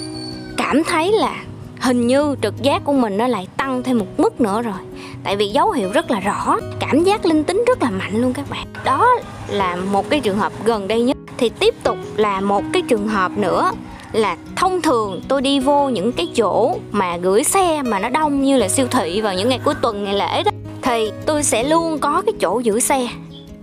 cảm 0.58 0.84
thấy 0.84 1.12
là 1.12 1.36
hình 1.80 2.08
như 2.08 2.36
trực 2.42 2.62
giác 2.62 2.82
của 2.84 2.94
mình 2.94 3.18
nó 3.18 3.28
lại 3.28 3.48
tăng 3.58 3.84
thêm 3.84 3.98
một 3.98 4.08
mức 4.18 4.42
nữa 4.42 4.62
rồi. 4.62 4.80
Tại 5.24 5.36
vì 5.36 5.48
dấu 5.48 5.72
hiệu 5.72 5.90
rất 5.94 6.12
là 6.12 6.20
rõ, 6.20 6.58
cảm 6.80 7.04
giác 7.04 7.26
linh 7.26 7.44
tính 7.44 7.64
rất 7.68 7.84
là 7.84 7.90
mạnh 7.90 8.22
luôn 8.22 8.34
các 8.34 8.50
bạn. 8.50 8.68
Đó 8.86 9.08
là 9.48 9.76
một 9.76 10.10
cái 10.10 10.20
trường 10.20 10.38
hợp 10.38 10.54
gần 10.66 10.88
đây 10.88 11.02
nhất. 11.02 11.18
Thì 11.38 11.50
tiếp 11.50 11.76
tục 11.84 11.98
là 12.16 12.42
một 12.42 12.64
cái 12.74 12.82
trường 12.82 13.08
hợp 13.08 13.32
nữa 13.38 13.72
là 14.12 14.38
thông 14.56 14.82
thường 14.82 15.22
tôi 15.28 15.42
đi 15.42 15.60
vô 15.60 15.90
những 15.90 16.12
cái 16.12 16.28
chỗ 16.36 16.78
mà 16.92 17.18
gửi 17.18 17.44
xe 17.44 17.82
mà 17.82 18.00
nó 18.00 18.10
đông 18.10 18.42
như 18.42 18.58
là 18.58 18.68
siêu 18.68 18.88
thị 18.92 19.22
vào 19.22 19.34
những 19.34 19.50
ngày 19.50 19.60
cuối 19.66 19.74
tuần 19.82 20.04
ngày 20.04 20.14
lễ 20.14 20.44
đó, 20.44 20.52
thì 20.82 21.12
tôi 21.26 21.44
sẽ 21.44 21.64
luôn 21.64 22.00
có 22.00 22.22
cái 22.26 22.34
chỗ 22.40 22.60
giữ 22.60 22.80
xe 22.80 23.08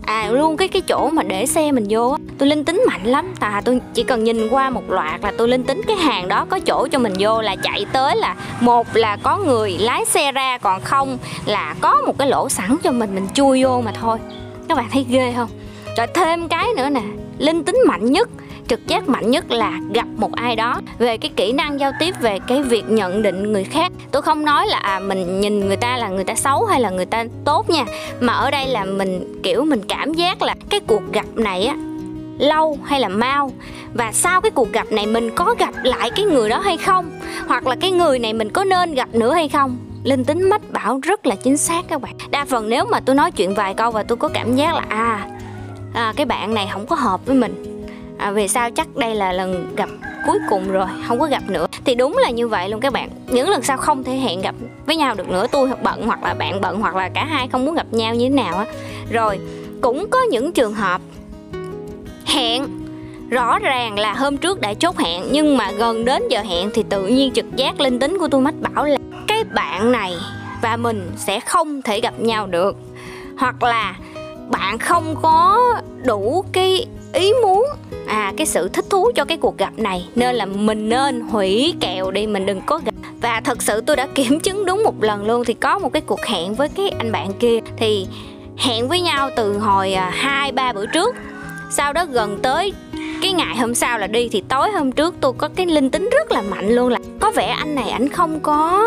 à 0.02 0.28
luôn 0.30 0.56
cái 0.56 0.68
cái 0.68 0.82
chỗ 0.82 1.10
mà 1.12 1.22
để 1.22 1.46
xe 1.46 1.72
mình 1.72 1.86
vô 1.88 2.10
á, 2.10 2.18
tôi 2.38 2.48
linh 2.48 2.64
tính 2.64 2.82
mạnh 2.88 3.04
lắm. 3.04 3.34
À 3.40 3.62
tôi 3.64 3.80
chỉ 3.94 4.02
cần 4.02 4.24
nhìn 4.24 4.48
qua 4.48 4.70
một 4.70 4.90
loạt 4.90 5.20
là 5.22 5.32
tôi 5.38 5.48
linh 5.48 5.64
tính 5.64 5.80
cái 5.86 5.96
hàng 5.96 6.28
đó 6.28 6.46
có 6.50 6.58
chỗ 6.58 6.88
cho 6.92 6.98
mình 6.98 7.12
vô 7.18 7.40
là 7.40 7.56
chạy 7.62 7.86
tới 7.92 8.16
là 8.16 8.36
một 8.60 8.86
là 8.96 9.16
có 9.22 9.38
người 9.38 9.70
lái 9.78 10.04
xe 10.04 10.32
ra, 10.32 10.58
còn 10.58 10.80
không 10.80 11.18
là 11.46 11.74
có 11.80 12.02
một 12.06 12.18
cái 12.18 12.28
lỗ 12.28 12.48
sẵn 12.48 12.76
cho 12.82 12.90
mình 12.90 13.14
mình 13.14 13.26
chui 13.34 13.62
vô 13.62 13.80
mà 13.80 13.92
thôi. 14.00 14.18
Các 14.68 14.78
bạn 14.78 14.86
thấy 14.92 15.06
ghê 15.08 15.32
không? 15.36 15.48
Rồi 15.96 16.06
thêm 16.14 16.48
cái 16.48 16.68
nữa 16.76 16.88
nè, 16.88 17.02
linh 17.38 17.64
tính 17.64 17.76
mạnh 17.86 18.12
nhất 18.12 18.28
trực 18.68 18.86
giác 18.86 19.08
mạnh 19.08 19.30
nhất 19.30 19.50
là 19.50 19.78
gặp 19.94 20.06
một 20.16 20.32
ai 20.32 20.56
đó. 20.56 20.80
Về 20.98 21.16
cái 21.16 21.30
kỹ 21.36 21.52
năng 21.52 21.80
giao 21.80 21.92
tiếp 21.98 22.14
về 22.20 22.38
cái 22.46 22.62
việc 22.62 22.84
nhận 22.88 23.22
định 23.22 23.52
người 23.52 23.64
khác 23.64 23.92
tôi 24.10 24.22
không 24.22 24.44
nói 24.44 24.66
là 24.66 24.76
à 24.76 24.98
mình 24.98 25.40
nhìn 25.40 25.66
người 25.66 25.76
ta 25.76 25.96
là 25.96 26.08
người 26.08 26.24
ta 26.24 26.34
xấu 26.34 26.64
hay 26.64 26.80
là 26.80 26.90
người 26.90 27.06
ta 27.06 27.24
tốt 27.44 27.70
nha 27.70 27.84
mà 28.20 28.32
ở 28.32 28.50
đây 28.50 28.66
là 28.66 28.84
mình 28.84 29.40
kiểu 29.42 29.64
mình 29.64 29.80
cảm 29.88 30.14
giác 30.14 30.42
là 30.42 30.54
cái 30.68 30.80
cuộc 30.80 31.02
gặp 31.12 31.26
này 31.34 31.66
á 31.66 31.76
lâu 32.38 32.78
hay 32.84 33.00
là 33.00 33.08
mau 33.08 33.50
và 33.94 34.12
sau 34.12 34.40
cái 34.40 34.50
cuộc 34.50 34.72
gặp 34.72 34.92
này 34.92 35.06
mình 35.06 35.30
có 35.34 35.54
gặp 35.58 35.74
lại 35.84 36.10
cái 36.16 36.24
người 36.24 36.48
đó 36.48 36.58
hay 36.58 36.76
không 36.76 37.10
hoặc 37.46 37.66
là 37.66 37.76
cái 37.80 37.90
người 37.90 38.18
này 38.18 38.32
mình 38.32 38.50
có 38.50 38.64
nên 38.64 38.94
gặp 38.94 39.14
nữa 39.14 39.34
hay 39.34 39.48
không? 39.48 39.76
Linh 40.04 40.24
tính 40.24 40.48
mách 40.48 40.72
bảo 40.72 41.00
rất 41.02 41.26
là 41.26 41.34
chính 41.34 41.56
xác 41.56 41.84
các 41.88 42.00
bạn. 42.00 42.14
Đa 42.30 42.44
phần 42.44 42.68
nếu 42.68 42.84
mà 42.84 43.00
tôi 43.00 43.16
nói 43.16 43.30
chuyện 43.30 43.54
vài 43.54 43.74
câu 43.74 43.90
và 43.90 44.02
tôi 44.02 44.16
có 44.16 44.28
cảm 44.28 44.56
giác 44.56 44.74
là 44.74 44.84
à, 44.88 45.28
à 45.94 46.12
cái 46.16 46.26
bạn 46.26 46.54
này 46.54 46.68
không 46.72 46.86
có 46.86 46.96
hợp 46.96 47.26
với 47.26 47.36
mình 47.36 47.71
à, 48.22 48.30
về 48.30 48.48
sau 48.48 48.70
chắc 48.70 48.96
đây 48.96 49.14
là 49.14 49.32
lần 49.32 49.76
gặp 49.76 49.88
cuối 50.26 50.38
cùng 50.50 50.72
rồi 50.72 50.86
không 51.08 51.20
có 51.20 51.26
gặp 51.26 51.42
nữa. 51.48 51.66
Thì 51.84 51.94
đúng 51.94 52.18
là 52.18 52.30
như 52.30 52.48
vậy 52.48 52.68
luôn 52.68 52.80
các 52.80 52.92
bạn. 52.92 53.08
Những 53.26 53.48
lần 53.48 53.62
sau 53.62 53.76
không 53.76 54.04
thể 54.04 54.12
hẹn 54.12 54.40
gặp 54.40 54.54
với 54.86 54.96
nhau 54.96 55.14
được 55.14 55.28
nữa 55.28 55.46
tôi 55.52 55.70
bận 55.82 56.06
hoặc 56.06 56.22
là 56.22 56.34
bạn 56.34 56.60
bận 56.60 56.80
hoặc 56.80 56.96
là 56.96 57.08
cả 57.08 57.24
hai 57.24 57.48
không 57.48 57.64
muốn 57.64 57.74
gặp 57.74 57.86
nhau 57.90 58.14
như 58.14 58.28
thế 58.28 58.34
nào 58.34 58.58
á. 58.58 58.64
Rồi 59.10 59.38
cũng 59.80 60.06
có 60.10 60.18
những 60.22 60.52
trường 60.52 60.74
hợp 60.74 61.00
hẹn 62.26 62.66
rõ 63.30 63.58
ràng 63.58 63.98
là 63.98 64.14
hôm 64.14 64.36
trước 64.36 64.60
đã 64.60 64.74
chốt 64.74 64.98
hẹn 64.98 65.24
nhưng 65.30 65.56
mà 65.56 65.72
gần 65.72 66.04
đến 66.04 66.22
giờ 66.28 66.40
hẹn 66.40 66.70
thì 66.74 66.84
tự 66.88 67.06
nhiên 67.06 67.32
trực 67.32 67.56
giác 67.56 67.80
linh 67.80 67.98
tính 67.98 68.18
của 68.18 68.28
tôi 68.28 68.40
mách 68.40 68.60
bảo 68.60 68.84
là 68.84 68.96
cái 69.28 69.44
bạn 69.44 69.92
này 69.92 70.14
và 70.62 70.76
mình 70.76 71.10
sẽ 71.16 71.40
không 71.40 71.82
thể 71.82 72.00
gặp 72.00 72.20
nhau 72.20 72.46
được. 72.46 72.76
Hoặc 73.38 73.62
là 73.62 73.94
bạn 74.50 74.78
không 74.78 75.14
có 75.22 75.58
đủ 76.04 76.44
cái 76.52 76.86
ý 77.12 77.32
muốn 77.42 77.66
à 78.12 78.32
cái 78.36 78.46
sự 78.46 78.68
thích 78.68 78.84
thú 78.90 79.10
cho 79.14 79.24
cái 79.24 79.38
cuộc 79.38 79.58
gặp 79.58 79.72
này. 79.76 80.08
Nên 80.14 80.34
là 80.34 80.46
mình 80.46 80.88
nên 80.88 81.20
hủy 81.20 81.74
kèo 81.80 82.10
đi, 82.10 82.26
mình 82.26 82.46
đừng 82.46 82.60
có 82.66 82.80
gặp. 82.84 82.94
Và 83.20 83.40
thật 83.44 83.62
sự 83.62 83.80
tôi 83.80 83.96
đã 83.96 84.06
kiểm 84.14 84.40
chứng 84.40 84.64
đúng 84.64 84.84
một 84.84 85.02
lần 85.02 85.26
luôn, 85.26 85.44
thì 85.44 85.54
có 85.54 85.78
một 85.78 85.92
cái 85.92 86.02
cuộc 86.02 86.20
hẹn 86.20 86.54
với 86.54 86.68
cái 86.68 86.88
anh 86.88 87.12
bạn 87.12 87.32
kia. 87.32 87.58
Thì 87.76 88.06
hẹn 88.56 88.88
với 88.88 89.00
nhau 89.00 89.30
từ 89.36 89.58
hồi 89.58 89.92
à, 89.92 90.10
hai, 90.14 90.52
ba 90.52 90.72
bữa 90.72 90.86
trước. 90.86 91.16
Sau 91.70 91.92
đó 91.92 92.04
gần 92.04 92.38
tới 92.42 92.72
cái 93.22 93.32
ngày 93.32 93.56
hôm 93.56 93.74
sau 93.74 93.98
là 93.98 94.06
đi, 94.06 94.28
thì 94.28 94.42
tối 94.48 94.70
hôm 94.70 94.92
trước 94.92 95.14
tôi 95.20 95.32
có 95.38 95.48
cái 95.48 95.66
linh 95.66 95.90
tính 95.90 96.08
rất 96.12 96.32
là 96.32 96.42
mạnh 96.42 96.68
luôn 96.68 96.88
là, 96.88 96.98
có 97.20 97.30
vẻ 97.30 97.46
anh 97.46 97.74
này 97.74 97.90
ảnh 97.90 98.08
không 98.08 98.40
có 98.40 98.84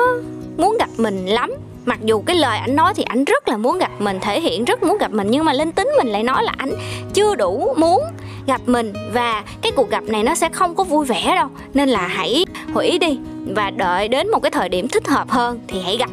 muốn 0.57 0.77
gặp 0.79 0.89
mình 0.97 1.25
lắm 1.25 1.51
mặc 1.85 1.99
dù 2.03 2.21
cái 2.21 2.35
lời 2.35 2.57
ảnh 2.57 2.75
nói 2.75 2.93
thì 2.95 3.03
ảnh 3.03 3.23
rất 3.23 3.47
là 3.47 3.57
muốn 3.57 3.77
gặp 3.77 3.91
mình 3.99 4.19
thể 4.21 4.41
hiện 4.41 4.65
rất 4.65 4.83
muốn 4.83 4.97
gặp 4.97 5.11
mình 5.11 5.27
nhưng 5.29 5.45
mà 5.45 5.53
linh 5.53 5.71
tính 5.71 5.89
mình 5.97 6.07
lại 6.07 6.23
nói 6.23 6.43
là 6.43 6.53
ảnh 6.57 6.71
chưa 7.13 7.35
đủ 7.35 7.73
muốn 7.77 8.03
gặp 8.47 8.61
mình 8.65 8.93
và 9.13 9.43
cái 9.61 9.71
cuộc 9.75 9.89
gặp 9.89 10.03
này 10.03 10.23
nó 10.23 10.35
sẽ 10.35 10.49
không 10.49 10.75
có 10.75 10.83
vui 10.83 11.05
vẻ 11.05 11.35
đâu. 11.35 11.47
Nên 11.73 11.89
là 11.89 12.07
hãy 12.07 12.45
hủy 12.73 12.99
đi 12.99 13.19
và 13.47 13.69
đợi 13.69 14.07
đến 14.07 14.31
một 14.31 14.39
cái 14.39 14.51
thời 14.51 14.69
điểm 14.69 14.87
thích 14.87 15.07
hợp 15.07 15.29
hơn 15.29 15.59
thì 15.67 15.81
hãy 15.81 15.97
gặp. 15.97 16.09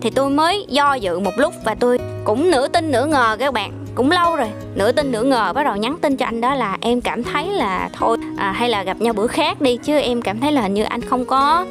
Thì 0.00 0.10
tôi 0.10 0.30
mới 0.30 0.66
do 0.68 0.94
dự 0.94 1.18
một 1.18 1.32
lúc 1.36 1.54
và 1.64 1.74
tôi 1.74 1.98
cũng 2.24 2.50
nửa 2.50 2.68
tin 2.68 2.90
nửa 2.90 3.06
ngờ 3.06 3.36
các 3.38 3.52
bạn 3.52 3.72
cũng 3.94 4.10
lâu 4.10 4.36
rồi 4.36 4.48
nửa 4.74 4.92
tin 4.92 5.12
nửa 5.12 5.22
ngờ 5.22 5.52
bắt 5.52 5.62
đầu 5.62 5.76
nhắn 5.76 5.96
tin 6.00 6.16
cho 6.16 6.26
anh 6.26 6.40
đó 6.40 6.54
là 6.54 6.78
em 6.80 7.00
cảm 7.00 7.24
thấy 7.24 7.46
là 7.46 7.90
thôi 7.92 8.16
à, 8.36 8.52
hay 8.52 8.68
là 8.68 8.82
gặp 8.82 9.00
nhau 9.00 9.12
bữa 9.12 9.26
khác 9.26 9.60
đi 9.60 9.76
chứ 9.76 9.98
em 9.98 10.22
cảm 10.22 10.40
thấy 10.40 10.52
là 10.52 10.60
hình 10.60 10.74
như 10.74 10.82
anh 10.82 11.00
không 11.00 11.24
có 11.24 11.66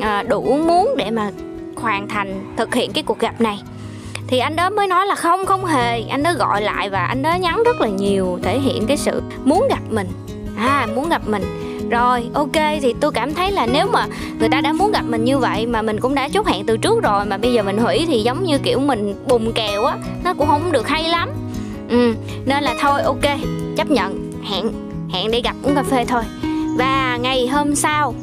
à, 0.00 0.22
đủ 0.22 0.42
muốn 0.66 0.94
để 0.96 1.10
mà 1.10 1.30
hoàn 1.82 2.08
thành, 2.08 2.54
thực 2.56 2.74
hiện 2.74 2.92
cái 2.92 3.02
cuộc 3.02 3.18
gặp 3.18 3.40
này. 3.40 3.58
Thì 4.26 4.38
anh 4.38 4.56
đó 4.56 4.70
mới 4.70 4.86
nói 4.86 5.06
là 5.06 5.14
không 5.14 5.46
không 5.46 5.64
hề. 5.64 6.02
Anh 6.02 6.22
đó 6.22 6.32
gọi 6.38 6.62
lại 6.62 6.90
và 6.90 7.06
anh 7.06 7.22
đó 7.22 7.34
nhắn 7.34 7.62
rất 7.64 7.80
là 7.80 7.88
nhiều, 7.88 8.38
thể 8.42 8.58
hiện 8.58 8.86
cái 8.86 8.96
sự 8.96 9.22
muốn 9.44 9.66
gặp 9.70 9.80
mình. 9.90 10.08
À 10.56 10.86
muốn 10.94 11.08
gặp 11.08 11.22
mình. 11.26 11.42
Rồi, 11.90 12.28
ok, 12.34 12.52
thì 12.82 12.94
tôi 13.00 13.12
cảm 13.12 13.34
thấy 13.34 13.50
là 13.50 13.66
nếu 13.66 13.86
mà 13.92 14.06
người 14.38 14.48
ta 14.48 14.60
đã 14.60 14.72
muốn 14.72 14.92
gặp 14.92 15.02
mình 15.08 15.24
như 15.24 15.38
vậy 15.38 15.66
mà 15.66 15.82
mình 15.82 16.00
cũng 16.00 16.14
đã 16.14 16.28
chốt 16.28 16.46
hẹn 16.46 16.66
từ 16.66 16.76
trước 16.76 17.02
rồi 17.02 17.24
mà 17.24 17.36
bây 17.36 17.52
giờ 17.52 17.62
mình 17.62 17.78
hủy 17.78 18.04
thì 18.06 18.22
giống 18.22 18.44
như 18.44 18.58
kiểu 18.58 18.78
mình 18.78 19.14
bùng 19.28 19.52
kèo 19.52 19.84
á, 19.84 19.96
nó 20.24 20.34
cũng 20.34 20.46
không 20.46 20.72
được 20.72 20.88
hay 20.88 21.04
lắm. 21.04 21.30
Ừ 21.88 22.14
nên 22.44 22.64
là 22.64 22.74
thôi, 22.80 23.02
ok, 23.02 23.38
chấp 23.76 23.90
nhận. 23.90 24.32
Hẹn 24.42 24.70
hẹn 25.12 25.30
đi 25.30 25.40
gặp 25.42 25.56
uống 25.62 25.74
cà 25.74 25.82
phê 25.82 26.04
thôi. 26.08 26.22
Và 26.78 27.18
ngày 27.22 27.46
hôm 27.46 27.74
sau, 27.74 28.14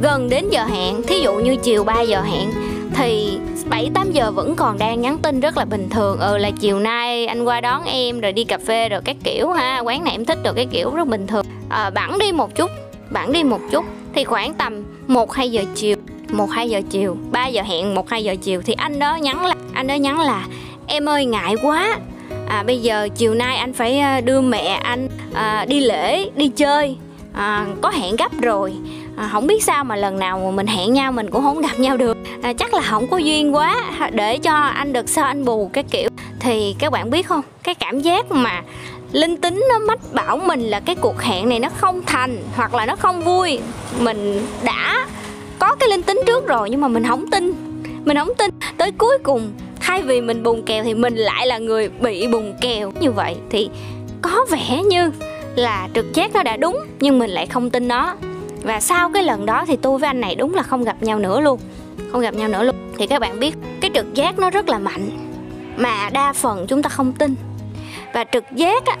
gần 0.00 0.28
đến 0.28 0.48
giờ 0.50 0.64
hẹn, 0.64 1.02
thí 1.02 1.20
dụ 1.20 1.34
như 1.34 1.56
chiều 1.56 1.84
3 1.84 2.00
giờ 2.00 2.22
hẹn 2.22 2.50
thì 2.96 3.38
7 3.68 3.90
8 3.94 4.12
giờ 4.12 4.30
vẫn 4.30 4.56
còn 4.56 4.78
đang 4.78 5.00
nhắn 5.00 5.18
tin 5.22 5.40
rất 5.40 5.56
là 5.56 5.64
bình 5.64 5.88
thường. 5.90 6.18
Ừ 6.18 6.38
là 6.38 6.50
chiều 6.50 6.78
nay 6.78 7.26
anh 7.26 7.44
qua 7.44 7.60
đón 7.60 7.84
em 7.84 8.20
rồi 8.20 8.32
đi 8.32 8.44
cà 8.44 8.58
phê 8.58 8.88
rồi 8.88 9.00
các 9.04 9.16
kiểu 9.24 9.50
ha. 9.50 9.78
Quán 9.80 10.04
này 10.04 10.12
em 10.12 10.24
thích 10.24 10.38
được 10.42 10.52
cái 10.56 10.66
kiểu 10.70 10.94
rất 10.94 11.08
bình 11.08 11.26
thường. 11.26 11.46
À, 11.68 11.90
bẵng 11.90 12.18
đi 12.18 12.32
một 12.32 12.54
chút 12.54 12.70
bẵng 13.10 13.32
đi 13.32 13.42
một 13.42 13.60
chút. 13.70 13.84
Thì 14.14 14.24
khoảng 14.24 14.54
tầm 14.54 14.84
1 15.06 15.32
2 15.32 15.50
giờ 15.50 15.64
chiều 15.74 15.96
1 16.30 16.50
2 16.50 16.70
giờ 16.70 16.80
chiều 16.90 17.16
3 17.30 17.46
giờ 17.46 17.62
hẹn 17.62 17.94
1 17.94 18.10
2 18.10 18.24
giờ 18.24 18.34
chiều. 18.42 18.62
Thì 18.62 18.72
anh 18.72 18.98
đó 18.98 19.16
nhắn 19.16 19.46
là 19.46 19.54
anh 19.72 19.86
đó 19.86 19.94
nhắn 19.94 20.20
là 20.20 20.46
em 20.86 21.08
ơi 21.08 21.24
ngại 21.24 21.54
quá. 21.62 21.98
À, 22.48 22.62
bây 22.62 22.82
giờ 22.82 23.08
chiều 23.16 23.34
nay 23.34 23.56
anh 23.56 23.72
phải 23.72 24.00
ờ, 24.00 24.20
đưa 24.20 24.40
mẹ 24.40 24.80
anh 24.82 25.08
à, 25.34 25.64
đi 25.68 25.80
lễ 25.80 26.30
đi 26.36 26.48
chơi. 26.48 26.96
À, 27.32 27.66
có 27.80 27.90
hẹn 27.90 28.16
gấp 28.16 28.32
rồi 28.42 28.72
à, 29.16 29.28
không 29.32 29.46
biết 29.46 29.64
sao 29.64 29.84
mà 29.84 29.96
lần 29.96 30.18
nào 30.18 30.40
mà 30.44 30.50
mình 30.50 30.66
hẹn 30.66 30.92
nhau 30.92 31.12
mình 31.12 31.30
cũng 31.30 31.42
không 31.42 31.60
gặp 31.60 31.78
nhau 31.78 31.96
được. 31.96 32.16
À, 32.42 32.52
chắc 32.52 32.74
là 32.74 32.80
không 32.80 33.06
có 33.06 33.16
duyên 33.16 33.54
quá 33.54 33.76
để 34.12 34.38
cho 34.38 34.52
anh 34.54 34.92
được 34.92 35.08
sao 35.08 35.24
anh 35.24 35.44
bù 35.44 35.70
cái 35.72 35.84
kiểu. 35.90 36.08
Thì 36.40 36.74
các 36.78 36.92
bạn 36.92 37.10
biết 37.10 37.26
không 37.26 37.42
cái 37.62 37.74
cảm 37.74 38.00
giác 38.00 38.30
mà 38.30 38.62
linh 39.12 39.36
tính 39.36 39.64
nó 39.68 39.78
mách 39.78 40.12
bảo 40.12 40.36
mình 40.36 40.60
là 40.60 40.80
cái 40.80 40.94
cuộc 40.94 41.22
hẹn 41.22 41.48
này 41.48 41.60
nó 41.60 41.68
không 41.76 42.02
thành 42.06 42.42
hoặc 42.56 42.74
là 42.74 42.86
nó 42.86 42.96
không 42.96 43.24
vui. 43.24 43.58
Mình 44.00 44.46
đã 44.64 45.06
có 45.58 45.74
cái 45.74 45.88
linh 45.88 46.02
tính 46.02 46.20
trước 46.26 46.46
rồi 46.46 46.70
nhưng 46.70 46.80
mà 46.80 46.88
mình 46.88 47.04
không 47.04 47.30
tin. 47.30 47.54
Mình 48.04 48.16
không 48.16 48.34
tin. 48.38 48.50
Tới 48.76 48.92
cuối 48.98 49.18
cùng 49.22 49.52
thay 49.80 50.02
vì 50.02 50.20
mình 50.20 50.42
bùng 50.42 50.62
kèo 50.62 50.84
thì 50.84 50.94
mình 50.94 51.16
lại 51.16 51.46
là 51.46 51.58
người 51.58 51.88
bị 51.88 52.26
bùng 52.26 52.54
kèo. 52.60 52.92
Như 53.00 53.10
vậy 53.10 53.36
thì 53.50 53.68
có 54.22 54.46
vẻ 54.50 54.82
như 54.82 55.10
là 55.56 55.88
trực 55.94 56.14
giác 56.14 56.34
nó 56.34 56.42
đã 56.42 56.56
đúng 56.56 56.84
nhưng 57.00 57.18
mình 57.18 57.30
lại 57.30 57.46
không 57.46 57.70
tin 57.70 57.88
nó 57.88 58.14
và 58.66 58.80
sau 58.80 59.10
cái 59.14 59.22
lần 59.22 59.46
đó 59.46 59.64
thì 59.66 59.76
tôi 59.76 59.98
với 59.98 60.06
anh 60.06 60.20
này 60.20 60.34
đúng 60.34 60.54
là 60.54 60.62
không 60.62 60.84
gặp 60.84 61.02
nhau 61.02 61.18
nữa 61.18 61.40
luôn. 61.40 61.60
Không 62.12 62.20
gặp 62.20 62.34
nhau 62.34 62.48
nữa 62.48 62.62
luôn. 62.62 62.74
Thì 62.98 63.06
các 63.06 63.18
bạn 63.18 63.40
biết, 63.40 63.54
cái 63.80 63.90
trực 63.94 64.14
giác 64.14 64.38
nó 64.38 64.50
rất 64.50 64.68
là 64.68 64.78
mạnh. 64.78 65.10
Mà 65.76 66.10
đa 66.12 66.32
phần 66.32 66.66
chúng 66.66 66.82
ta 66.82 66.88
không 66.88 67.12
tin. 67.12 67.34
Và 68.14 68.24
trực 68.32 68.44
giác 68.52 68.86
á, 68.86 68.96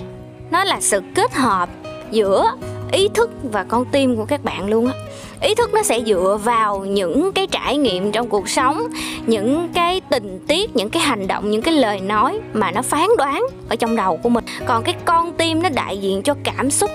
nó 0.50 0.64
là 0.64 0.80
sự 0.80 1.02
kết 1.14 1.34
hợp 1.34 1.68
giữa 2.10 2.52
ý 2.92 3.08
thức 3.14 3.30
và 3.42 3.64
con 3.64 3.84
tim 3.84 4.16
của 4.16 4.24
các 4.24 4.44
bạn 4.44 4.68
luôn 4.68 4.86
á. 4.86 4.92
Ý 5.40 5.54
thức 5.54 5.74
nó 5.74 5.82
sẽ 5.82 6.00
dựa 6.06 6.38
vào 6.44 6.84
những 6.84 7.32
cái 7.32 7.46
trải 7.46 7.76
nghiệm 7.76 8.12
trong 8.12 8.28
cuộc 8.28 8.48
sống, 8.48 8.82
những 9.26 9.68
cái 9.74 10.00
tình 10.10 10.44
tiết, 10.48 10.76
những 10.76 10.90
cái 10.90 11.02
hành 11.02 11.26
động, 11.26 11.50
những 11.50 11.62
cái 11.62 11.74
lời 11.74 12.00
nói 12.00 12.40
mà 12.52 12.70
nó 12.70 12.82
phán 12.82 13.08
đoán 13.18 13.46
ở 13.68 13.76
trong 13.76 13.96
đầu 13.96 14.16
của 14.16 14.28
mình. 14.28 14.44
Còn 14.66 14.82
cái 14.82 14.94
con 15.04 15.32
tim 15.32 15.62
nó 15.62 15.68
đại 15.68 15.98
diện 15.98 16.22
cho 16.22 16.34
cảm 16.44 16.70
xúc 16.70 16.90